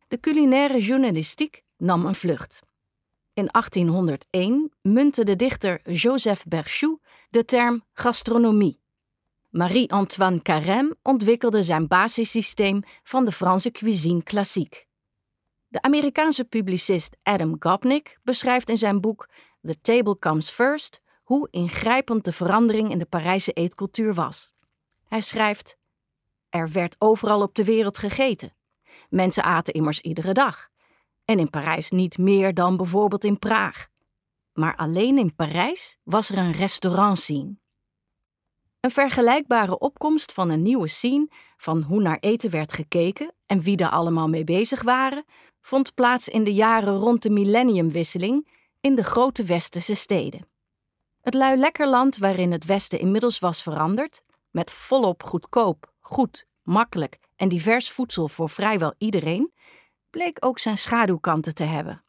De 0.09 0.21
culinaire 0.21 0.81
journalistiek 0.81 1.63
nam 1.77 2.07
een 2.07 2.15
vlucht. 2.15 2.63
In 3.37 3.49
1801 3.51 4.73
muntte 4.83 5.25
de 5.25 5.37
dichter 5.37 5.93
Joseph 5.93 6.45
Berchoux 6.45 7.03
de 7.31 7.45
term 7.45 7.85
gastronomie. 7.93 8.81
Marie-Antoine 9.51 10.41
Carême 10.43 10.97
ontwikkelde 11.03 11.63
zijn 11.63 11.87
basissysteem 11.87 12.83
van 13.03 13.25
de 13.25 13.33
Franse 13.33 13.71
cuisine 13.71 14.23
klassiek. 14.23 14.87
De 15.69 15.83
Amerikaanse 15.83 16.45
publicist 16.45 17.17
Adam 17.23 17.57
Gopnik 17.59 18.19
beschrijft 18.23 18.69
in 18.69 18.79
zijn 18.79 19.01
boek 19.01 19.29
The 19.63 19.81
Table 19.81 20.19
Comes 20.19 20.51
First 20.51 21.01
hoe 21.23 21.49
ingrijpend 21.51 22.25
de 22.25 22.33
verandering 22.33 22.91
in 22.91 22.99
de 22.99 23.07
Parijse 23.07 23.53
eetcultuur 23.53 24.15
was. 24.15 24.53
Hij 25.05 25.21
schrijft: 25.21 25.77
Er 26.49 26.71
werd 26.71 26.97
overal 26.99 27.43
op 27.43 27.55
de 27.55 27.65
wereld 27.65 27.99
gegeten. 27.99 28.55
Mensen 29.09 29.43
aten 29.45 29.75
immers 29.75 30.01
iedere 30.01 30.33
dag. 30.33 30.71
En 31.27 31.39
in 31.39 31.51
Parijs 31.51 31.91
niet 31.91 32.19
meer 32.19 32.55
dan 32.55 32.77
bijvoorbeeld 32.77 33.25
in 33.25 33.39
Praag. 33.39 33.89
Maar 34.53 34.77
alleen 34.77 35.19
in 35.19 35.35
Parijs 35.35 35.97
was 36.03 36.31
er 36.31 36.39
een 36.39 36.53
restaurantscene. 36.53 37.57
Een 38.81 38.91
vergelijkbare 38.91 39.79
opkomst 39.79 40.33
van 40.33 40.51
een 40.51 40.63
nieuwe 40.63 40.89
scene 40.89 41.29
van 41.57 41.83
hoe 41.83 42.03
naar 42.03 42.19
eten 42.21 42.51
werd 42.51 42.73
gekeken 42.73 43.35
en 43.47 43.61
wie 43.61 43.77
daar 43.77 43.91
allemaal 43.91 44.29
mee 44.29 44.45
bezig 44.45 44.83
waren, 44.83 45.25
vond 45.61 45.95
plaats 45.95 46.29
in 46.29 46.45
de 46.45 46.55
jaren 46.55 46.97
rond 46.97 47.23
de 47.23 47.31
millenniumwisseling 47.31 48.49
in 48.81 48.95
de 48.95 49.05
grote 49.05 49.45
westerse 49.45 49.95
steden. 49.95 50.47
Het 51.21 51.35
lui 51.35 51.57
lekkerland 51.57 52.17
waarin 52.17 52.53
het 52.53 52.65
Westen 52.65 52.99
inmiddels 52.99 53.39
was 53.39 53.63
veranderd, 53.63 54.23
met 54.51 54.73
volop 54.73 55.23
goedkoop, 55.23 55.93
goed, 56.01 56.47
makkelijk 56.63 57.19
en 57.37 57.49
divers 57.49 57.91
voedsel 57.91 58.29
voor 58.29 58.51
vrijwel 58.51 58.95
iedereen, 58.99 59.53
bleek 60.11 60.45
ook 60.45 60.59
zijn 60.59 60.79
schaduwkanten 60.79 61.55
te 61.55 61.65
hebben. 61.65 62.05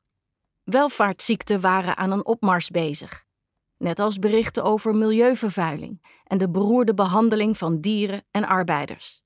Welvaartsziekten 0.63 1.60
waren 1.60 1.98
aan 1.98 2.12
een 2.12 2.25
opmars 2.25 2.70
bezig, 2.70 3.25
net 3.77 4.00
als 4.00 4.20
berichten 4.20 4.63
over 4.63 4.96
milieuvervuiling 4.96 6.01
en 6.24 6.38
de 6.38 6.50
beroerde 6.50 6.94
behandeling 6.94 7.58
van 7.58 7.82
dieren 7.82 8.25
en 8.32 8.46
arbeiders. 8.48 9.24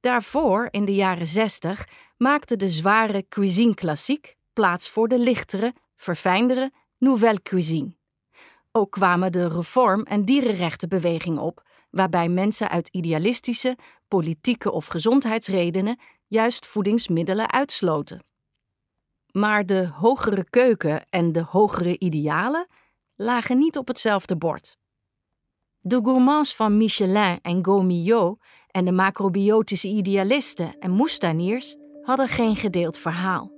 Daarvoor, 0.00 0.68
in 0.70 0.84
de 0.84 0.94
jaren 0.94 1.26
60, 1.26 1.88
maakte 2.16 2.56
de 2.56 2.68
zware 2.68 3.28
cuisine 3.28 3.74
klassiek 3.74 4.36
plaats 4.52 4.88
voor 4.88 5.08
de 5.08 5.18
lichtere, 5.18 5.74
verfijndere 5.94 6.70
nouvelle 6.98 7.42
cuisine. 7.42 7.94
Ook 8.72 8.90
kwamen 8.90 9.32
de 9.32 9.48
reform- 9.48 10.02
en 10.02 10.24
dierenrechtenbeweging 10.24 11.38
op, 11.38 11.62
waarbij 11.90 12.28
mensen 12.28 12.68
uit 12.68 12.88
idealistische, 12.88 13.76
politieke 14.08 14.72
of 14.72 14.86
gezondheidsredenen 14.86 15.98
juist 16.32 16.66
voedingsmiddelen 16.66 17.50
uitsloten. 17.50 18.24
Maar 19.32 19.66
de 19.66 19.88
hogere 19.94 20.44
keuken 20.50 21.06
en 21.10 21.32
de 21.32 21.42
hogere 21.42 21.98
idealen 21.98 22.66
lagen 23.14 23.58
niet 23.58 23.76
op 23.76 23.88
hetzelfde 23.88 24.36
bord. 24.36 24.76
De 25.80 26.00
gourmands 26.02 26.56
van 26.56 26.76
Michelin 26.76 27.38
en 27.42 27.64
Gaumillot 27.64 28.38
en 28.70 28.84
de 28.84 28.92
macrobiotische 28.92 29.88
idealisten 29.88 30.78
en 30.78 30.90
moestaniers 30.90 31.76
hadden 32.02 32.28
geen 32.28 32.56
gedeeld 32.56 32.98
verhaal. 32.98 33.50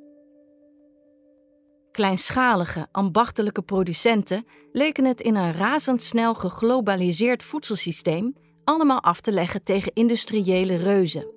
Kleinschalige, 1.90 2.88
ambachtelijke 2.90 3.62
producenten 3.62 4.46
leken 4.72 5.04
het 5.04 5.20
in 5.20 5.34
een 5.34 5.52
razendsnel 5.52 6.34
geglobaliseerd 6.34 7.42
voedselsysteem 7.42 8.34
allemaal 8.64 9.00
af 9.00 9.20
te 9.20 9.32
leggen 9.32 9.62
tegen 9.64 9.92
industriële 9.92 10.76
reuzen. 10.76 11.33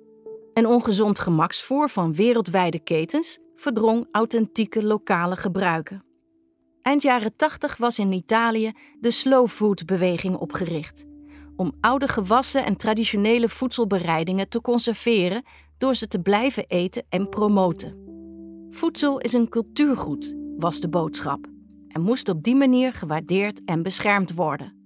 Een 0.58 0.66
ongezond 0.66 1.18
gemaksvoer 1.18 1.90
van 1.90 2.14
wereldwijde 2.14 2.78
ketens 2.78 3.38
verdrong 3.56 4.08
authentieke 4.12 4.84
lokale 4.84 5.36
gebruiken. 5.36 6.04
Eind 6.82 7.02
jaren 7.02 7.36
80 7.36 7.76
was 7.76 7.98
in 7.98 8.12
Italië 8.12 8.72
de 9.00 9.10
slow 9.10 9.48
food 9.48 9.86
beweging 9.86 10.36
opgericht. 10.36 11.04
Om 11.56 11.72
oude 11.80 12.08
gewassen 12.08 12.64
en 12.64 12.76
traditionele 12.76 13.48
voedselbereidingen 13.48 14.48
te 14.48 14.60
conserveren 14.60 15.42
door 15.76 15.94
ze 15.94 16.08
te 16.08 16.20
blijven 16.20 16.64
eten 16.66 17.06
en 17.08 17.28
promoten. 17.28 17.96
Voedsel 18.70 19.18
is 19.18 19.32
een 19.32 19.48
cultuurgoed, 19.48 20.36
was 20.56 20.80
de 20.80 20.88
boodschap, 20.88 21.46
en 21.88 22.00
moest 22.00 22.28
op 22.28 22.42
die 22.42 22.56
manier 22.56 22.92
gewaardeerd 22.92 23.64
en 23.64 23.82
beschermd 23.82 24.34
worden. 24.34 24.76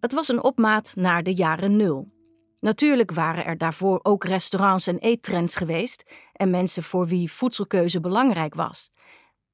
Het 0.00 0.12
was 0.12 0.28
een 0.28 0.42
opmaat 0.42 0.92
naar 0.96 1.22
de 1.22 1.34
jaren 1.34 1.76
nul. 1.76 2.16
Natuurlijk 2.60 3.10
waren 3.10 3.44
er 3.44 3.58
daarvoor 3.58 4.00
ook 4.02 4.24
restaurants 4.24 4.86
en 4.86 4.98
eettrends 4.98 5.56
geweest 5.56 6.02
en 6.32 6.50
mensen 6.50 6.82
voor 6.82 7.06
wie 7.06 7.32
voedselkeuze 7.32 8.00
belangrijk 8.00 8.54
was. 8.54 8.90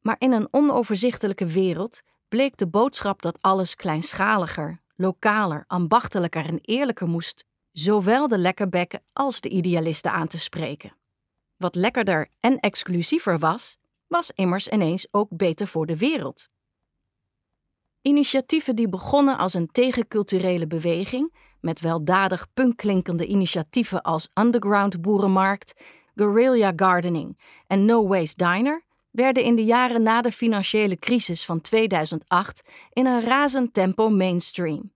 Maar 0.01 0.17
in 0.19 0.33
een 0.33 0.49
onoverzichtelijke 0.51 1.47
wereld 1.47 2.03
bleek 2.29 2.57
de 2.57 2.67
boodschap 2.67 3.23
dat 3.23 3.39
alles 3.41 3.75
kleinschaliger, 3.75 4.81
lokaler, 4.97 5.65
ambachtelijker 5.67 6.47
en 6.47 6.59
eerlijker 6.63 7.09
moest, 7.09 7.45
zowel 7.73 8.29
de 8.29 8.39
lekkerbekken 8.39 9.03
als 9.13 9.41
de 9.41 9.49
idealisten 9.49 10.13
aan 10.13 10.27
te 10.27 10.39
spreken. 10.39 10.97
Wat 11.57 11.75
lekkerder 11.75 12.29
en 12.41 12.59
exclusiever 12.61 13.39
was, 13.39 13.79
was 14.07 14.31
immers 14.31 14.69
ineens 14.69 15.07
ook 15.11 15.29
beter 15.37 15.67
voor 15.67 15.87
de 15.87 15.97
wereld. 15.97 16.49
Initiatieven 18.03 18.77
die 18.77 18.89
begonnen 18.89 19.39
als 19.39 19.55
een 19.55 19.69
tegenculturele 19.73 20.67
beweging, 20.67 21.35
met 21.64 21.80
weldadig 21.80 22.47
punkklinkende 22.54 23.26
initiatieven 23.26 24.02
als 24.02 24.28
Underground 24.35 25.00
Boerenmarkt, 25.00 25.75
Guerrilla 26.14 26.73
Gardening 26.76 27.38
en 27.66 27.85
No 27.85 28.06
Waste 28.06 28.44
Diner, 28.44 28.85
werden 29.11 29.42
in 29.42 29.56
de 29.56 29.64
jaren 29.64 30.02
na 30.02 30.23
de 30.23 30.33
financiële 30.33 30.99
crisis 30.99 31.44
van 31.44 31.61
2008 31.61 32.62
in 32.92 33.06
een 33.06 33.23
razend 33.23 33.75
tempo 33.75 34.09
mainstream. 34.09 34.92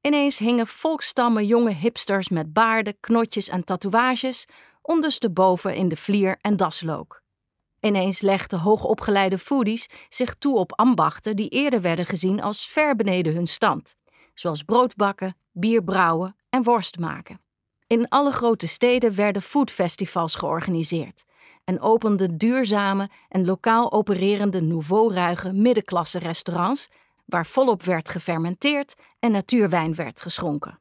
Ineens 0.00 0.38
hingen 0.38 0.66
volkstammen 0.66 1.46
jonge 1.46 1.74
hipsters 1.74 2.28
met 2.28 2.52
baarden, 2.52 3.00
knotjes 3.00 3.48
en 3.48 3.64
tatoeages 3.64 4.46
ondersteboven 4.82 5.74
in 5.74 5.88
de 5.88 5.96
vlier 5.96 6.38
en 6.40 6.56
daslook. 6.56 7.22
Ineens 7.80 8.20
legden 8.20 8.58
hoogopgeleide 8.58 9.38
foodies 9.38 9.88
zich 10.08 10.34
toe 10.34 10.58
op 10.58 10.72
ambachten 10.78 11.36
die 11.36 11.48
eerder 11.48 11.80
werden 11.80 12.06
gezien 12.06 12.42
als 12.42 12.66
ver 12.66 12.96
beneden 12.96 13.34
hun 13.34 13.46
stand, 13.46 13.96
zoals 14.34 14.62
broodbakken, 14.62 15.36
bier 15.52 15.82
brouwen 15.82 16.36
en 16.48 16.62
worst 16.62 16.98
maken. 16.98 17.40
In 17.86 18.08
alle 18.08 18.32
grote 18.32 18.66
steden 18.66 19.14
werden 19.14 19.42
foodfestivals 19.42 20.34
georganiseerd 20.34 21.24
en 21.64 21.80
openden 21.80 22.38
duurzame 22.38 23.08
en 23.28 23.44
lokaal 23.44 23.92
opererende 23.92 24.60
nouveau-ruige 24.60 25.52
middenklasse 25.52 26.18
restaurants 26.18 26.88
waar 27.24 27.46
volop 27.46 27.82
werd 27.82 28.08
gefermenteerd 28.08 28.94
en 29.18 29.32
natuurwijn 29.32 29.94
werd 29.94 30.20
geschonken. 30.20 30.80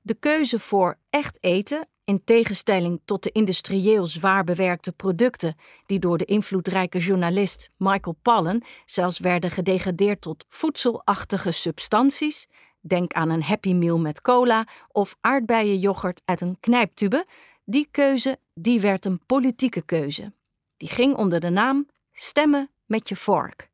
De 0.00 0.14
keuze 0.14 0.58
voor 0.58 0.98
echt 1.10 1.38
eten, 1.40 1.88
in 2.12 2.24
tegenstelling 2.24 3.00
tot 3.04 3.22
de 3.22 3.30
industrieel 3.30 4.06
zwaar 4.06 4.44
bewerkte 4.44 4.92
producten 4.92 5.56
die 5.86 5.98
door 5.98 6.18
de 6.18 6.24
invloedrijke 6.24 6.98
journalist 6.98 7.70
Michael 7.76 8.16
Pollan 8.22 8.62
zelfs 8.86 9.18
werden 9.18 9.50
gedegradeerd 9.50 10.20
tot 10.20 10.46
voedselachtige 10.48 11.50
substanties, 11.50 12.48
denk 12.80 13.12
aan 13.12 13.30
een 13.30 13.42
Happy 13.42 13.72
Meal 13.72 13.98
met 13.98 14.20
cola 14.20 14.66
of 14.88 15.16
aardbeienyoghurt 15.20 16.22
uit 16.24 16.40
een 16.40 16.56
knijptube, 16.60 17.26
die 17.64 17.88
keuze 17.90 18.38
die 18.54 18.80
werd 18.80 19.04
een 19.04 19.20
politieke 19.26 19.82
keuze. 19.82 20.32
Die 20.76 20.88
ging 20.88 21.14
onder 21.16 21.40
de 21.40 21.50
naam 21.50 21.88
stemmen 22.12 22.70
met 22.86 23.08
je 23.08 23.16
vork. 23.16 23.70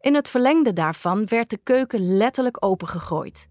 In 0.00 0.14
het 0.14 0.28
verlengde 0.28 0.72
daarvan 0.72 1.26
werd 1.26 1.50
de 1.50 1.58
keuken 1.62 2.16
letterlijk 2.16 2.64
opengegooid. 2.64 3.48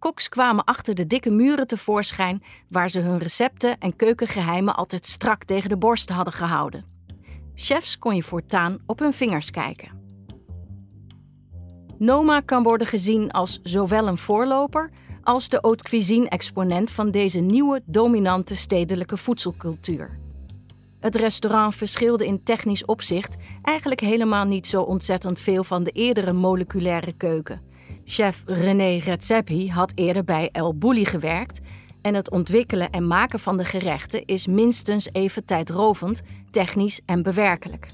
Koks 0.00 0.28
kwamen 0.28 0.64
achter 0.64 0.94
de 0.94 1.06
dikke 1.06 1.30
muren 1.30 1.66
tevoorschijn 1.66 2.42
waar 2.68 2.90
ze 2.90 2.98
hun 2.98 3.18
recepten 3.18 3.78
en 3.78 3.96
keukengeheimen 3.96 4.76
altijd 4.76 5.06
strak 5.06 5.44
tegen 5.44 5.68
de 5.68 5.76
borst 5.76 6.08
hadden 6.08 6.32
gehouden. 6.32 6.84
Chefs 7.54 7.98
kon 7.98 8.16
je 8.16 8.22
voortaan 8.22 8.78
op 8.86 8.98
hun 8.98 9.12
vingers 9.12 9.50
kijken. 9.50 9.98
Noma 11.98 12.40
kan 12.40 12.62
worden 12.62 12.86
gezien 12.86 13.30
als 13.30 13.60
zowel 13.62 14.08
een 14.08 14.18
voorloper 14.18 14.90
als 15.22 15.48
de 15.48 15.58
haute 15.60 15.82
cuisine-exponent 15.82 16.90
van 16.90 17.10
deze 17.10 17.40
nieuwe 17.40 17.82
dominante 17.86 18.56
stedelijke 18.56 19.16
voedselcultuur. 19.16 20.18
Het 21.00 21.16
restaurant 21.16 21.74
verschilde 21.74 22.26
in 22.26 22.42
technisch 22.42 22.84
opzicht 22.84 23.36
eigenlijk 23.62 24.00
helemaal 24.00 24.44
niet 24.44 24.66
zo 24.66 24.82
ontzettend 24.82 25.40
veel 25.40 25.64
van 25.64 25.84
de 25.84 25.90
eerdere 25.90 26.32
moleculaire 26.32 27.12
keuken. 27.12 27.68
Chef 28.10 28.42
René 28.46 28.98
Redzepi 28.98 29.70
had 29.70 29.92
eerder 29.94 30.24
bij 30.24 30.48
El 30.52 30.78
Bulli 30.78 31.04
gewerkt 31.04 31.60
en 32.02 32.14
het 32.14 32.30
ontwikkelen 32.30 32.90
en 32.90 33.06
maken 33.06 33.40
van 33.40 33.56
de 33.56 33.64
gerechten 33.64 34.24
is 34.24 34.46
minstens 34.46 35.08
even 35.12 35.44
tijdrovend, 35.44 36.22
technisch 36.50 37.00
en 37.06 37.22
bewerkelijk. 37.22 37.86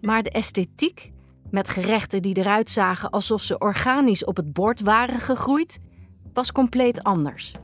Maar 0.00 0.22
de 0.22 0.30
esthetiek, 0.30 1.12
met 1.50 1.70
gerechten 1.70 2.22
die 2.22 2.36
eruit 2.36 2.70
zagen 2.70 3.10
alsof 3.10 3.42
ze 3.42 3.58
organisch 3.58 4.24
op 4.24 4.36
het 4.36 4.52
bord 4.52 4.80
waren 4.80 5.20
gegroeid, 5.20 5.78
was 6.32 6.52
compleet 6.52 7.02
anders. 7.02 7.54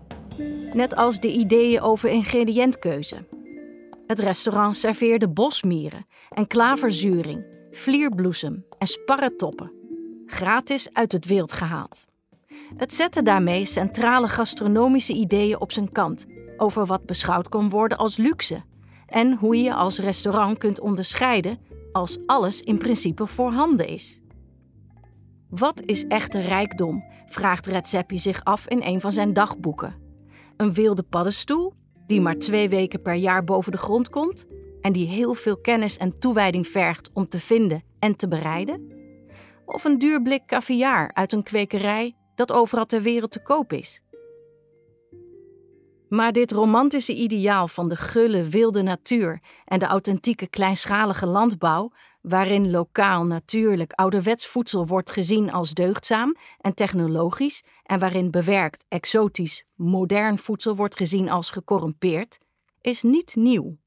Net 0.72 0.96
als 0.96 1.20
de 1.20 1.32
ideeën 1.32 1.80
over 1.80 2.08
ingrediëntkeuze. 2.08 3.28
Het 4.06 4.20
restaurant 4.20 4.76
serveerde 4.76 5.28
bosmieren 5.28 6.06
en 6.30 6.46
klaverzuring, 6.46 7.44
vlierbloesem 7.70 8.64
en 8.78 8.86
sparretoppen, 8.86 9.81
gratis 10.32 10.88
uit 10.92 11.12
het 11.12 11.26
wild 11.26 11.52
gehaald. 11.52 12.06
Het 12.76 12.92
zette 12.92 13.22
daarmee 13.22 13.64
centrale 13.64 14.28
gastronomische 14.28 15.12
ideeën 15.12 15.60
op 15.60 15.72
zijn 15.72 15.92
kant 15.92 16.26
over 16.56 16.86
wat 16.86 17.06
beschouwd 17.06 17.48
kon 17.48 17.68
worden 17.68 17.98
als 17.98 18.16
luxe 18.16 18.62
en 19.06 19.36
hoe 19.36 19.56
je 19.56 19.74
als 19.74 19.98
restaurant 19.98 20.58
kunt 20.58 20.80
onderscheiden 20.80 21.58
als 21.92 22.18
alles 22.26 22.60
in 22.60 22.78
principe 22.78 23.26
voorhanden 23.26 23.86
is. 23.88 24.20
Wat 25.48 25.82
is 25.84 26.06
echte 26.06 26.40
rijkdom? 26.40 27.04
vraagt 27.26 27.66
Redzepi 27.66 28.18
zich 28.18 28.44
af 28.44 28.68
in 28.68 28.82
een 28.82 29.00
van 29.00 29.12
zijn 29.12 29.32
dagboeken. 29.32 29.94
Een 30.56 30.72
wilde 30.72 31.02
paddenstoel 31.02 31.74
die 32.06 32.20
maar 32.20 32.38
twee 32.38 32.68
weken 32.68 33.02
per 33.02 33.14
jaar 33.14 33.44
boven 33.44 33.72
de 33.72 33.78
grond 33.78 34.08
komt 34.08 34.46
en 34.80 34.92
die 34.92 35.06
heel 35.06 35.34
veel 35.34 35.56
kennis 35.56 35.96
en 35.96 36.18
toewijding 36.18 36.68
vergt 36.68 37.10
om 37.12 37.28
te 37.28 37.40
vinden 37.40 37.82
en 37.98 38.16
te 38.16 38.28
bereiden? 38.28 39.01
Of 39.66 39.84
een 39.84 39.98
duur 39.98 40.22
blik 40.22 40.46
caviar 40.46 41.10
uit 41.12 41.32
een 41.32 41.42
kwekerij 41.42 42.16
dat 42.34 42.52
overal 42.52 42.86
ter 42.86 43.02
wereld 43.02 43.30
te 43.30 43.42
koop 43.42 43.72
is? 43.72 44.02
Maar 46.08 46.32
dit 46.32 46.52
romantische 46.52 47.14
ideaal 47.14 47.68
van 47.68 47.88
de 47.88 47.96
gulle 47.96 48.42
wilde 48.42 48.82
natuur 48.82 49.40
en 49.64 49.78
de 49.78 49.86
authentieke 49.86 50.46
kleinschalige 50.46 51.26
landbouw, 51.26 51.92
waarin 52.22 52.70
lokaal 52.70 53.24
natuurlijk 53.24 53.92
ouderwets 53.92 54.46
voedsel 54.46 54.86
wordt 54.86 55.10
gezien 55.10 55.52
als 55.52 55.74
deugdzaam 55.74 56.36
en 56.60 56.74
technologisch 56.74 57.64
en 57.82 57.98
waarin 57.98 58.30
bewerkt, 58.30 58.84
exotisch, 58.88 59.64
modern 59.74 60.38
voedsel 60.38 60.76
wordt 60.76 60.96
gezien 60.96 61.30
als 61.30 61.50
gecorrumpeerd, 61.50 62.38
is 62.80 63.02
niet 63.02 63.34
nieuw. 63.36 63.81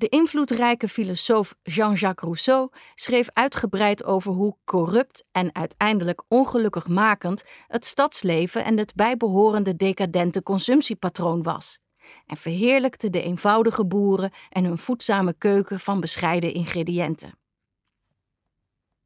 De 0.00 0.08
invloedrijke 0.08 0.88
filosoof 0.88 1.54
Jean-Jacques 1.62 2.24
Rousseau 2.24 2.68
schreef 2.94 3.28
uitgebreid 3.32 4.04
over 4.04 4.32
hoe 4.32 4.56
corrupt 4.64 5.24
en 5.32 5.54
uiteindelijk 5.54 6.22
ongelukkig 6.28 6.88
makend 6.88 7.42
het 7.66 7.86
stadsleven 7.86 8.64
en 8.64 8.78
het 8.78 8.94
bijbehorende 8.94 9.76
decadente 9.76 10.42
consumptiepatroon 10.42 11.42
was. 11.42 11.78
En 12.26 12.36
verheerlijkte 12.36 13.10
de 13.10 13.22
eenvoudige 13.22 13.86
boeren 13.86 14.30
en 14.48 14.64
hun 14.64 14.78
voedzame 14.78 15.34
keuken 15.38 15.80
van 15.80 16.00
bescheiden 16.00 16.54
ingrediënten. 16.54 17.38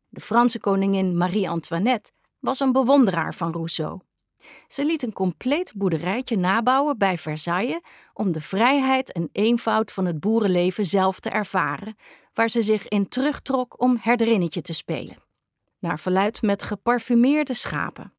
De 0.09 0.21
Franse 0.21 0.61
koningin 0.61 1.17
Marie-Antoinette 1.17 2.13
was 2.39 2.61
een 2.61 2.73
bewonderaar 2.73 3.35
van 3.35 3.53
Rousseau. 3.53 4.01
Ze 4.69 4.85
liet 4.85 5.03
een 5.03 5.13
compleet 5.13 5.73
boerderijtje 5.75 6.37
nabouwen 6.37 6.99
bij 6.99 7.19
Versailles 7.19 7.81
om 8.13 8.33
de 8.33 8.41
vrijheid 8.41 9.13
en 9.13 9.29
eenvoud 9.33 9.93
van 9.93 10.05
het 10.05 10.21
boerenleven 10.21 10.87
zelf 10.87 11.21
te 11.21 11.31
ervaren, 11.31 11.95
waar 12.35 12.49
ze 12.49 12.63
zich 12.63 12.89
in 12.89 13.09
terugtrok 13.09 13.81
om 13.81 13.99
herderinnetje 14.01 14.63
te 14.63 14.75
spelen. 14.75 15.23
Naar 15.79 16.01
verluid 16.01 16.43
met 16.43 16.63
geparfumeerde 16.63 17.55
schapen. 17.55 18.13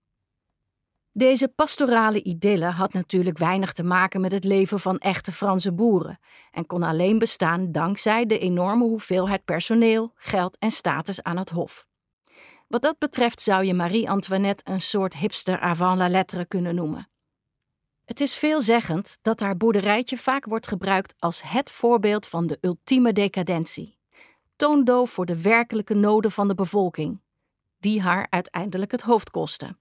Deze 1.17 1.47
pastorale 1.47 2.21
idylle 2.21 2.65
had 2.65 2.93
natuurlijk 2.93 3.38
weinig 3.38 3.71
te 3.71 3.83
maken 3.83 4.21
met 4.21 4.31
het 4.31 4.43
leven 4.43 4.79
van 4.79 4.97
echte 4.97 5.31
Franse 5.31 5.73
boeren 5.73 6.19
en 6.51 6.65
kon 6.65 6.83
alleen 6.83 7.19
bestaan 7.19 7.71
dankzij 7.71 8.25
de 8.25 8.39
enorme 8.39 8.83
hoeveelheid 8.83 9.45
personeel, 9.45 10.11
geld 10.15 10.57
en 10.57 10.71
status 10.71 11.23
aan 11.23 11.38
het 11.38 11.49
hof. 11.49 11.88
Wat 12.67 12.82
dat 12.82 12.97
betreft 12.97 13.41
zou 13.41 13.63
je 13.63 13.73
Marie-Antoinette 13.73 14.71
een 14.71 14.82
soort 14.82 15.15
hipster 15.15 15.60
avant 15.60 15.97
la 15.97 16.10
lettre 16.10 16.45
kunnen 16.45 16.75
noemen. 16.75 17.10
Het 18.06 18.21
is 18.21 18.36
veelzeggend 18.36 19.17
dat 19.21 19.39
haar 19.39 19.58
boerderijtje 19.58 20.17
vaak 20.17 20.45
wordt 20.45 20.67
gebruikt 20.67 21.13
als 21.19 21.41
het 21.41 21.71
voorbeeld 21.71 22.28
van 22.28 22.47
de 22.47 22.58
ultieme 22.62 23.13
decadentie. 23.13 23.97
Toondoof 24.56 25.12
voor 25.12 25.25
de 25.25 25.41
werkelijke 25.41 25.93
noden 25.93 26.32
van 26.32 26.47
de 26.47 26.56
bevolking, 26.56 27.21
die 27.80 28.01
haar 28.01 28.28
uiteindelijk 28.30 28.91
het 28.91 29.01
hoofd 29.01 29.32
kosten. 29.32 29.78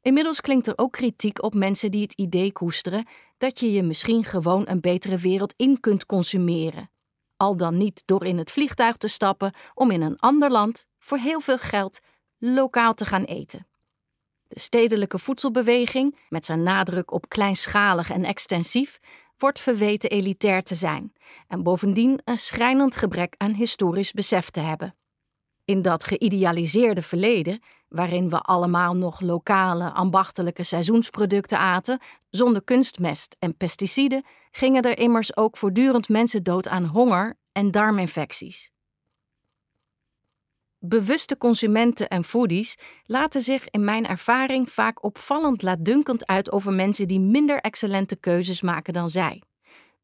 Inmiddels 0.00 0.40
klinkt 0.40 0.66
er 0.66 0.78
ook 0.78 0.92
kritiek 0.92 1.42
op 1.42 1.54
mensen 1.54 1.90
die 1.90 2.02
het 2.02 2.12
idee 2.12 2.52
koesteren 2.52 3.06
dat 3.38 3.60
je 3.60 3.72
je 3.72 3.82
misschien 3.82 4.24
gewoon 4.24 4.68
een 4.68 4.80
betere 4.80 5.18
wereld 5.18 5.54
in 5.56 5.80
kunt 5.80 6.06
consumeren. 6.06 6.90
Al 7.42 7.56
dan 7.56 7.76
niet 7.76 8.02
door 8.06 8.24
in 8.24 8.38
het 8.38 8.50
vliegtuig 8.50 8.96
te 8.96 9.08
stappen 9.08 9.52
om 9.74 9.90
in 9.90 10.02
een 10.02 10.18
ander 10.18 10.50
land 10.50 10.86
voor 10.98 11.18
heel 11.18 11.40
veel 11.40 11.58
geld 11.58 12.00
lokaal 12.38 12.94
te 12.94 13.04
gaan 13.04 13.24
eten. 13.24 13.66
De 14.48 14.60
stedelijke 14.60 15.18
voedselbeweging, 15.18 16.18
met 16.28 16.44
zijn 16.44 16.62
nadruk 16.62 17.10
op 17.10 17.28
kleinschalig 17.28 18.10
en 18.10 18.24
extensief, 18.24 18.98
wordt 19.38 19.60
verweten 19.60 20.10
elitair 20.10 20.62
te 20.62 20.74
zijn 20.74 21.12
en 21.48 21.62
bovendien 21.62 22.20
een 22.24 22.38
schrijnend 22.38 22.96
gebrek 22.96 23.34
aan 23.36 23.52
historisch 23.52 24.12
besef 24.12 24.50
te 24.50 24.60
hebben. 24.60 24.94
In 25.64 25.82
dat 25.82 26.04
geïdealiseerde 26.04 27.02
verleden, 27.02 27.62
waarin 27.92 28.30
we 28.30 28.38
allemaal 28.40 28.94
nog 28.94 29.20
lokale, 29.20 29.90
ambachtelijke 29.90 30.62
seizoensproducten 30.62 31.58
aten, 31.58 31.98
zonder 32.30 32.62
kunstmest 32.62 33.36
en 33.38 33.56
pesticiden, 33.56 34.24
gingen 34.50 34.82
er 34.82 34.98
immers 34.98 35.36
ook 35.36 35.56
voortdurend 35.56 36.08
mensen 36.08 36.42
dood 36.42 36.68
aan 36.68 36.84
honger 36.84 37.34
en 37.52 37.70
darminfecties. 37.70 38.70
Bewuste 40.78 41.38
consumenten 41.38 42.08
en 42.08 42.24
foodies 42.24 42.76
laten 43.04 43.42
zich 43.42 43.70
in 43.70 43.84
mijn 43.84 44.06
ervaring 44.06 44.70
vaak 44.70 45.04
opvallend 45.04 45.62
laatdunkend 45.62 46.26
uit 46.26 46.52
over 46.52 46.72
mensen 46.72 47.08
die 47.08 47.20
minder 47.20 47.60
excellente 47.60 48.16
keuzes 48.16 48.62
maken 48.62 48.92
dan 48.92 49.10
zij. 49.10 49.42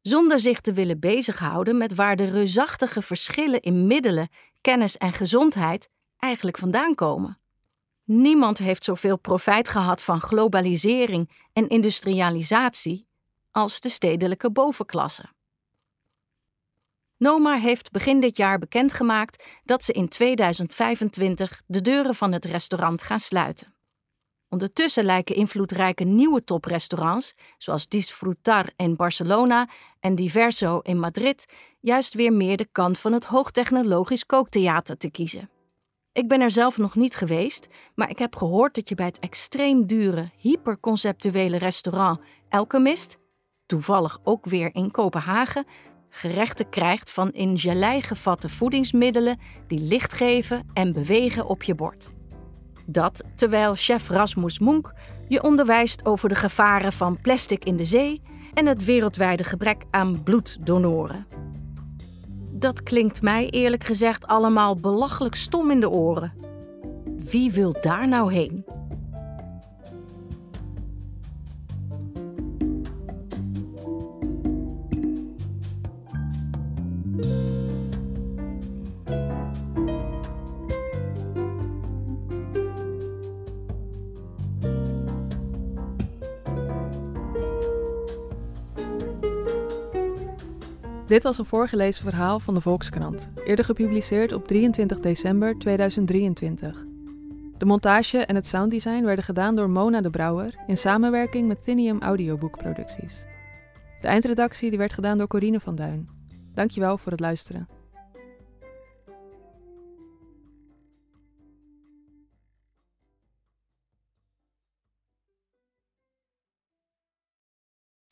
Zonder 0.03 0.41
zich 0.41 0.61
te 0.61 0.73
willen 0.73 1.01
bezighouden 1.01 1.77
met 1.77 1.95
waar 1.95 2.17
de 2.17 2.31
reusachtige 2.31 3.03
verschillen 3.03 3.61
in 3.61 3.87
middelen, 3.87 4.29
kennis 4.61 4.97
en 4.97 5.13
gezondheid 5.13 5.89
eigenlijk 6.19 6.59
vandaan 6.59 6.95
komen. 6.95 7.38
Niemand 8.09 8.59
heeft 8.59 8.85
zoveel 8.85 9.19
profijt 9.19 9.69
gehad 9.69 10.03
van 10.03 10.21
globalisering 10.21 11.31
en 11.53 11.69
industrialisatie 11.69 13.07
als 13.51 13.81
de 13.81 13.89
stedelijke 13.89 14.51
bovenklasse. 14.51 15.25
Noma 17.17 17.55
heeft 17.55 17.91
begin 17.91 18.21
dit 18.21 18.37
jaar 18.37 18.59
bekendgemaakt 18.59 19.45
dat 19.65 19.85
ze 19.85 19.93
in 19.93 20.09
2025 20.09 21.63
de 21.67 21.81
deuren 21.83 22.15
van 22.15 22.33
het 22.33 22.45
restaurant 22.45 23.03
gaan 23.03 23.21
sluiten. 23.21 23.75
Ondertussen 24.49 25.05
lijken 25.05 25.35
invloedrijke 25.35 26.05
nieuwe 26.05 26.45
toprestaurants, 26.45 27.35
zoals 27.59 27.89
Disfrutar 27.89 28.71
in 28.77 28.97
Barcelona 28.97 29.69
en 30.01 30.15
Diverso 30.15 30.79
in 30.79 30.99
Madrid, 30.99 31.47
juist 31.81 32.15
weer 32.15 32.33
meer 32.33 32.57
de 32.57 32.69
kant 32.73 32.99
van 32.99 33.13
het 33.13 33.25
hoogtechnologisch 33.25 34.27
kooktheater 34.27 34.97
te 34.97 35.11
kiezen. 35.11 35.51
Ik 36.19 36.29
ben 36.29 36.41
er 36.41 36.51
zelf 36.51 36.79
nog 36.79 36.95
niet 36.95 37.17
geweest, 37.17 37.69
maar 37.95 38.11
ik 38.11 38.19
heb 38.19 38.37
gehoord 38.37 38.75
dat 38.75 38.89
je 38.89 38.95
bij 38.95 39.07
het 39.07 39.19
extreem 39.19 39.87
dure, 39.87 40.31
hyperconceptuele 40.37 41.59
restaurant 41.59 42.21
Elkemist, 42.49 43.19
toevallig 43.67 44.19
ook 44.23 44.45
weer 44.47 44.75
in 44.75 44.91
Kopenhagen, 44.91 45.65
gerechten 46.09 46.69
krijgt 46.69 47.11
van 47.11 47.33
in 47.33 47.59
gelei 47.59 48.03
gevatte 48.03 48.49
voedingsmiddelen 48.49 49.39
die 49.67 49.81
licht 49.81 50.13
geven 50.13 50.67
en 50.73 50.93
bewegen 50.93 51.47
op 51.47 51.63
je 51.63 51.75
bord. 51.75 52.13
Dat 52.87 53.25
terwijl 53.35 53.75
chef 53.75 54.09
Rasmus 54.09 54.59
Monk 54.59 54.93
je 55.29 55.43
onderwijst 55.43 56.07
over 56.07 56.29
de 56.29 56.35
gevaren 56.35 56.93
van 56.93 57.21
plastic 57.21 57.65
in 57.65 57.77
de 57.77 57.85
zee 57.85 58.23
en 58.55 58.67
het 58.67 58.85
wereldwijde 58.85 59.45
gebrek 59.45 59.85
aan 59.91 60.23
bloeddonoren. 60.23 61.27
Dat 62.59 62.83
klinkt 62.83 63.23
mij 63.23 63.49
eerlijk 63.51 63.85
gezegd 63.85 64.27
allemaal 64.27 64.77
belachelijk 64.77 65.35
stom 65.35 65.71
in 65.71 65.81
de 65.81 65.91
oren. 65.91 66.33
Wie 67.31 67.53
wil 67.53 67.77
daar 67.81 68.09
nou 68.09 68.33
heen? 68.33 68.65
Dit 91.09 91.23
was 91.23 91.39
een 91.39 91.45
voorgelezen 91.45 92.05
verhaal 92.05 92.41
van 92.41 92.55
de 92.55 92.61
Volkskrant, 92.61 93.29
eerder 93.45 93.65
gepubliceerd 93.65 94.33
op 94.33 94.47
23 94.47 95.01
december 95.01 95.59
2023. 95.59 96.85
De 97.59 97.65
montage 97.65 98.19
en 98.19 98.35
het 98.35 98.47
sounddesign 98.47 99.05
werden 99.05 99.25
gedaan 99.25 99.57
door 99.57 99.71
Mona 99.71 100.01
de 100.01 100.11
Brouwer 100.11 100.55
in 100.67 100.77
samenwerking 100.77 101.49
met 101.49 101.63
Tinium 101.63 102.01
Audioboekproducties. 102.01 103.25
De 104.01 104.07
eindredactie 104.07 104.69
die 104.69 104.79
werd 104.79 104.93
gedaan 104.93 105.19
door 105.19 105.27
Corine 105.27 105.61
van 105.61 105.75
Duin. 105.75 106.09
Dankjewel 106.55 106.99
voor 106.99 107.13
het 107.13 107.21
luisteren. 107.21 107.78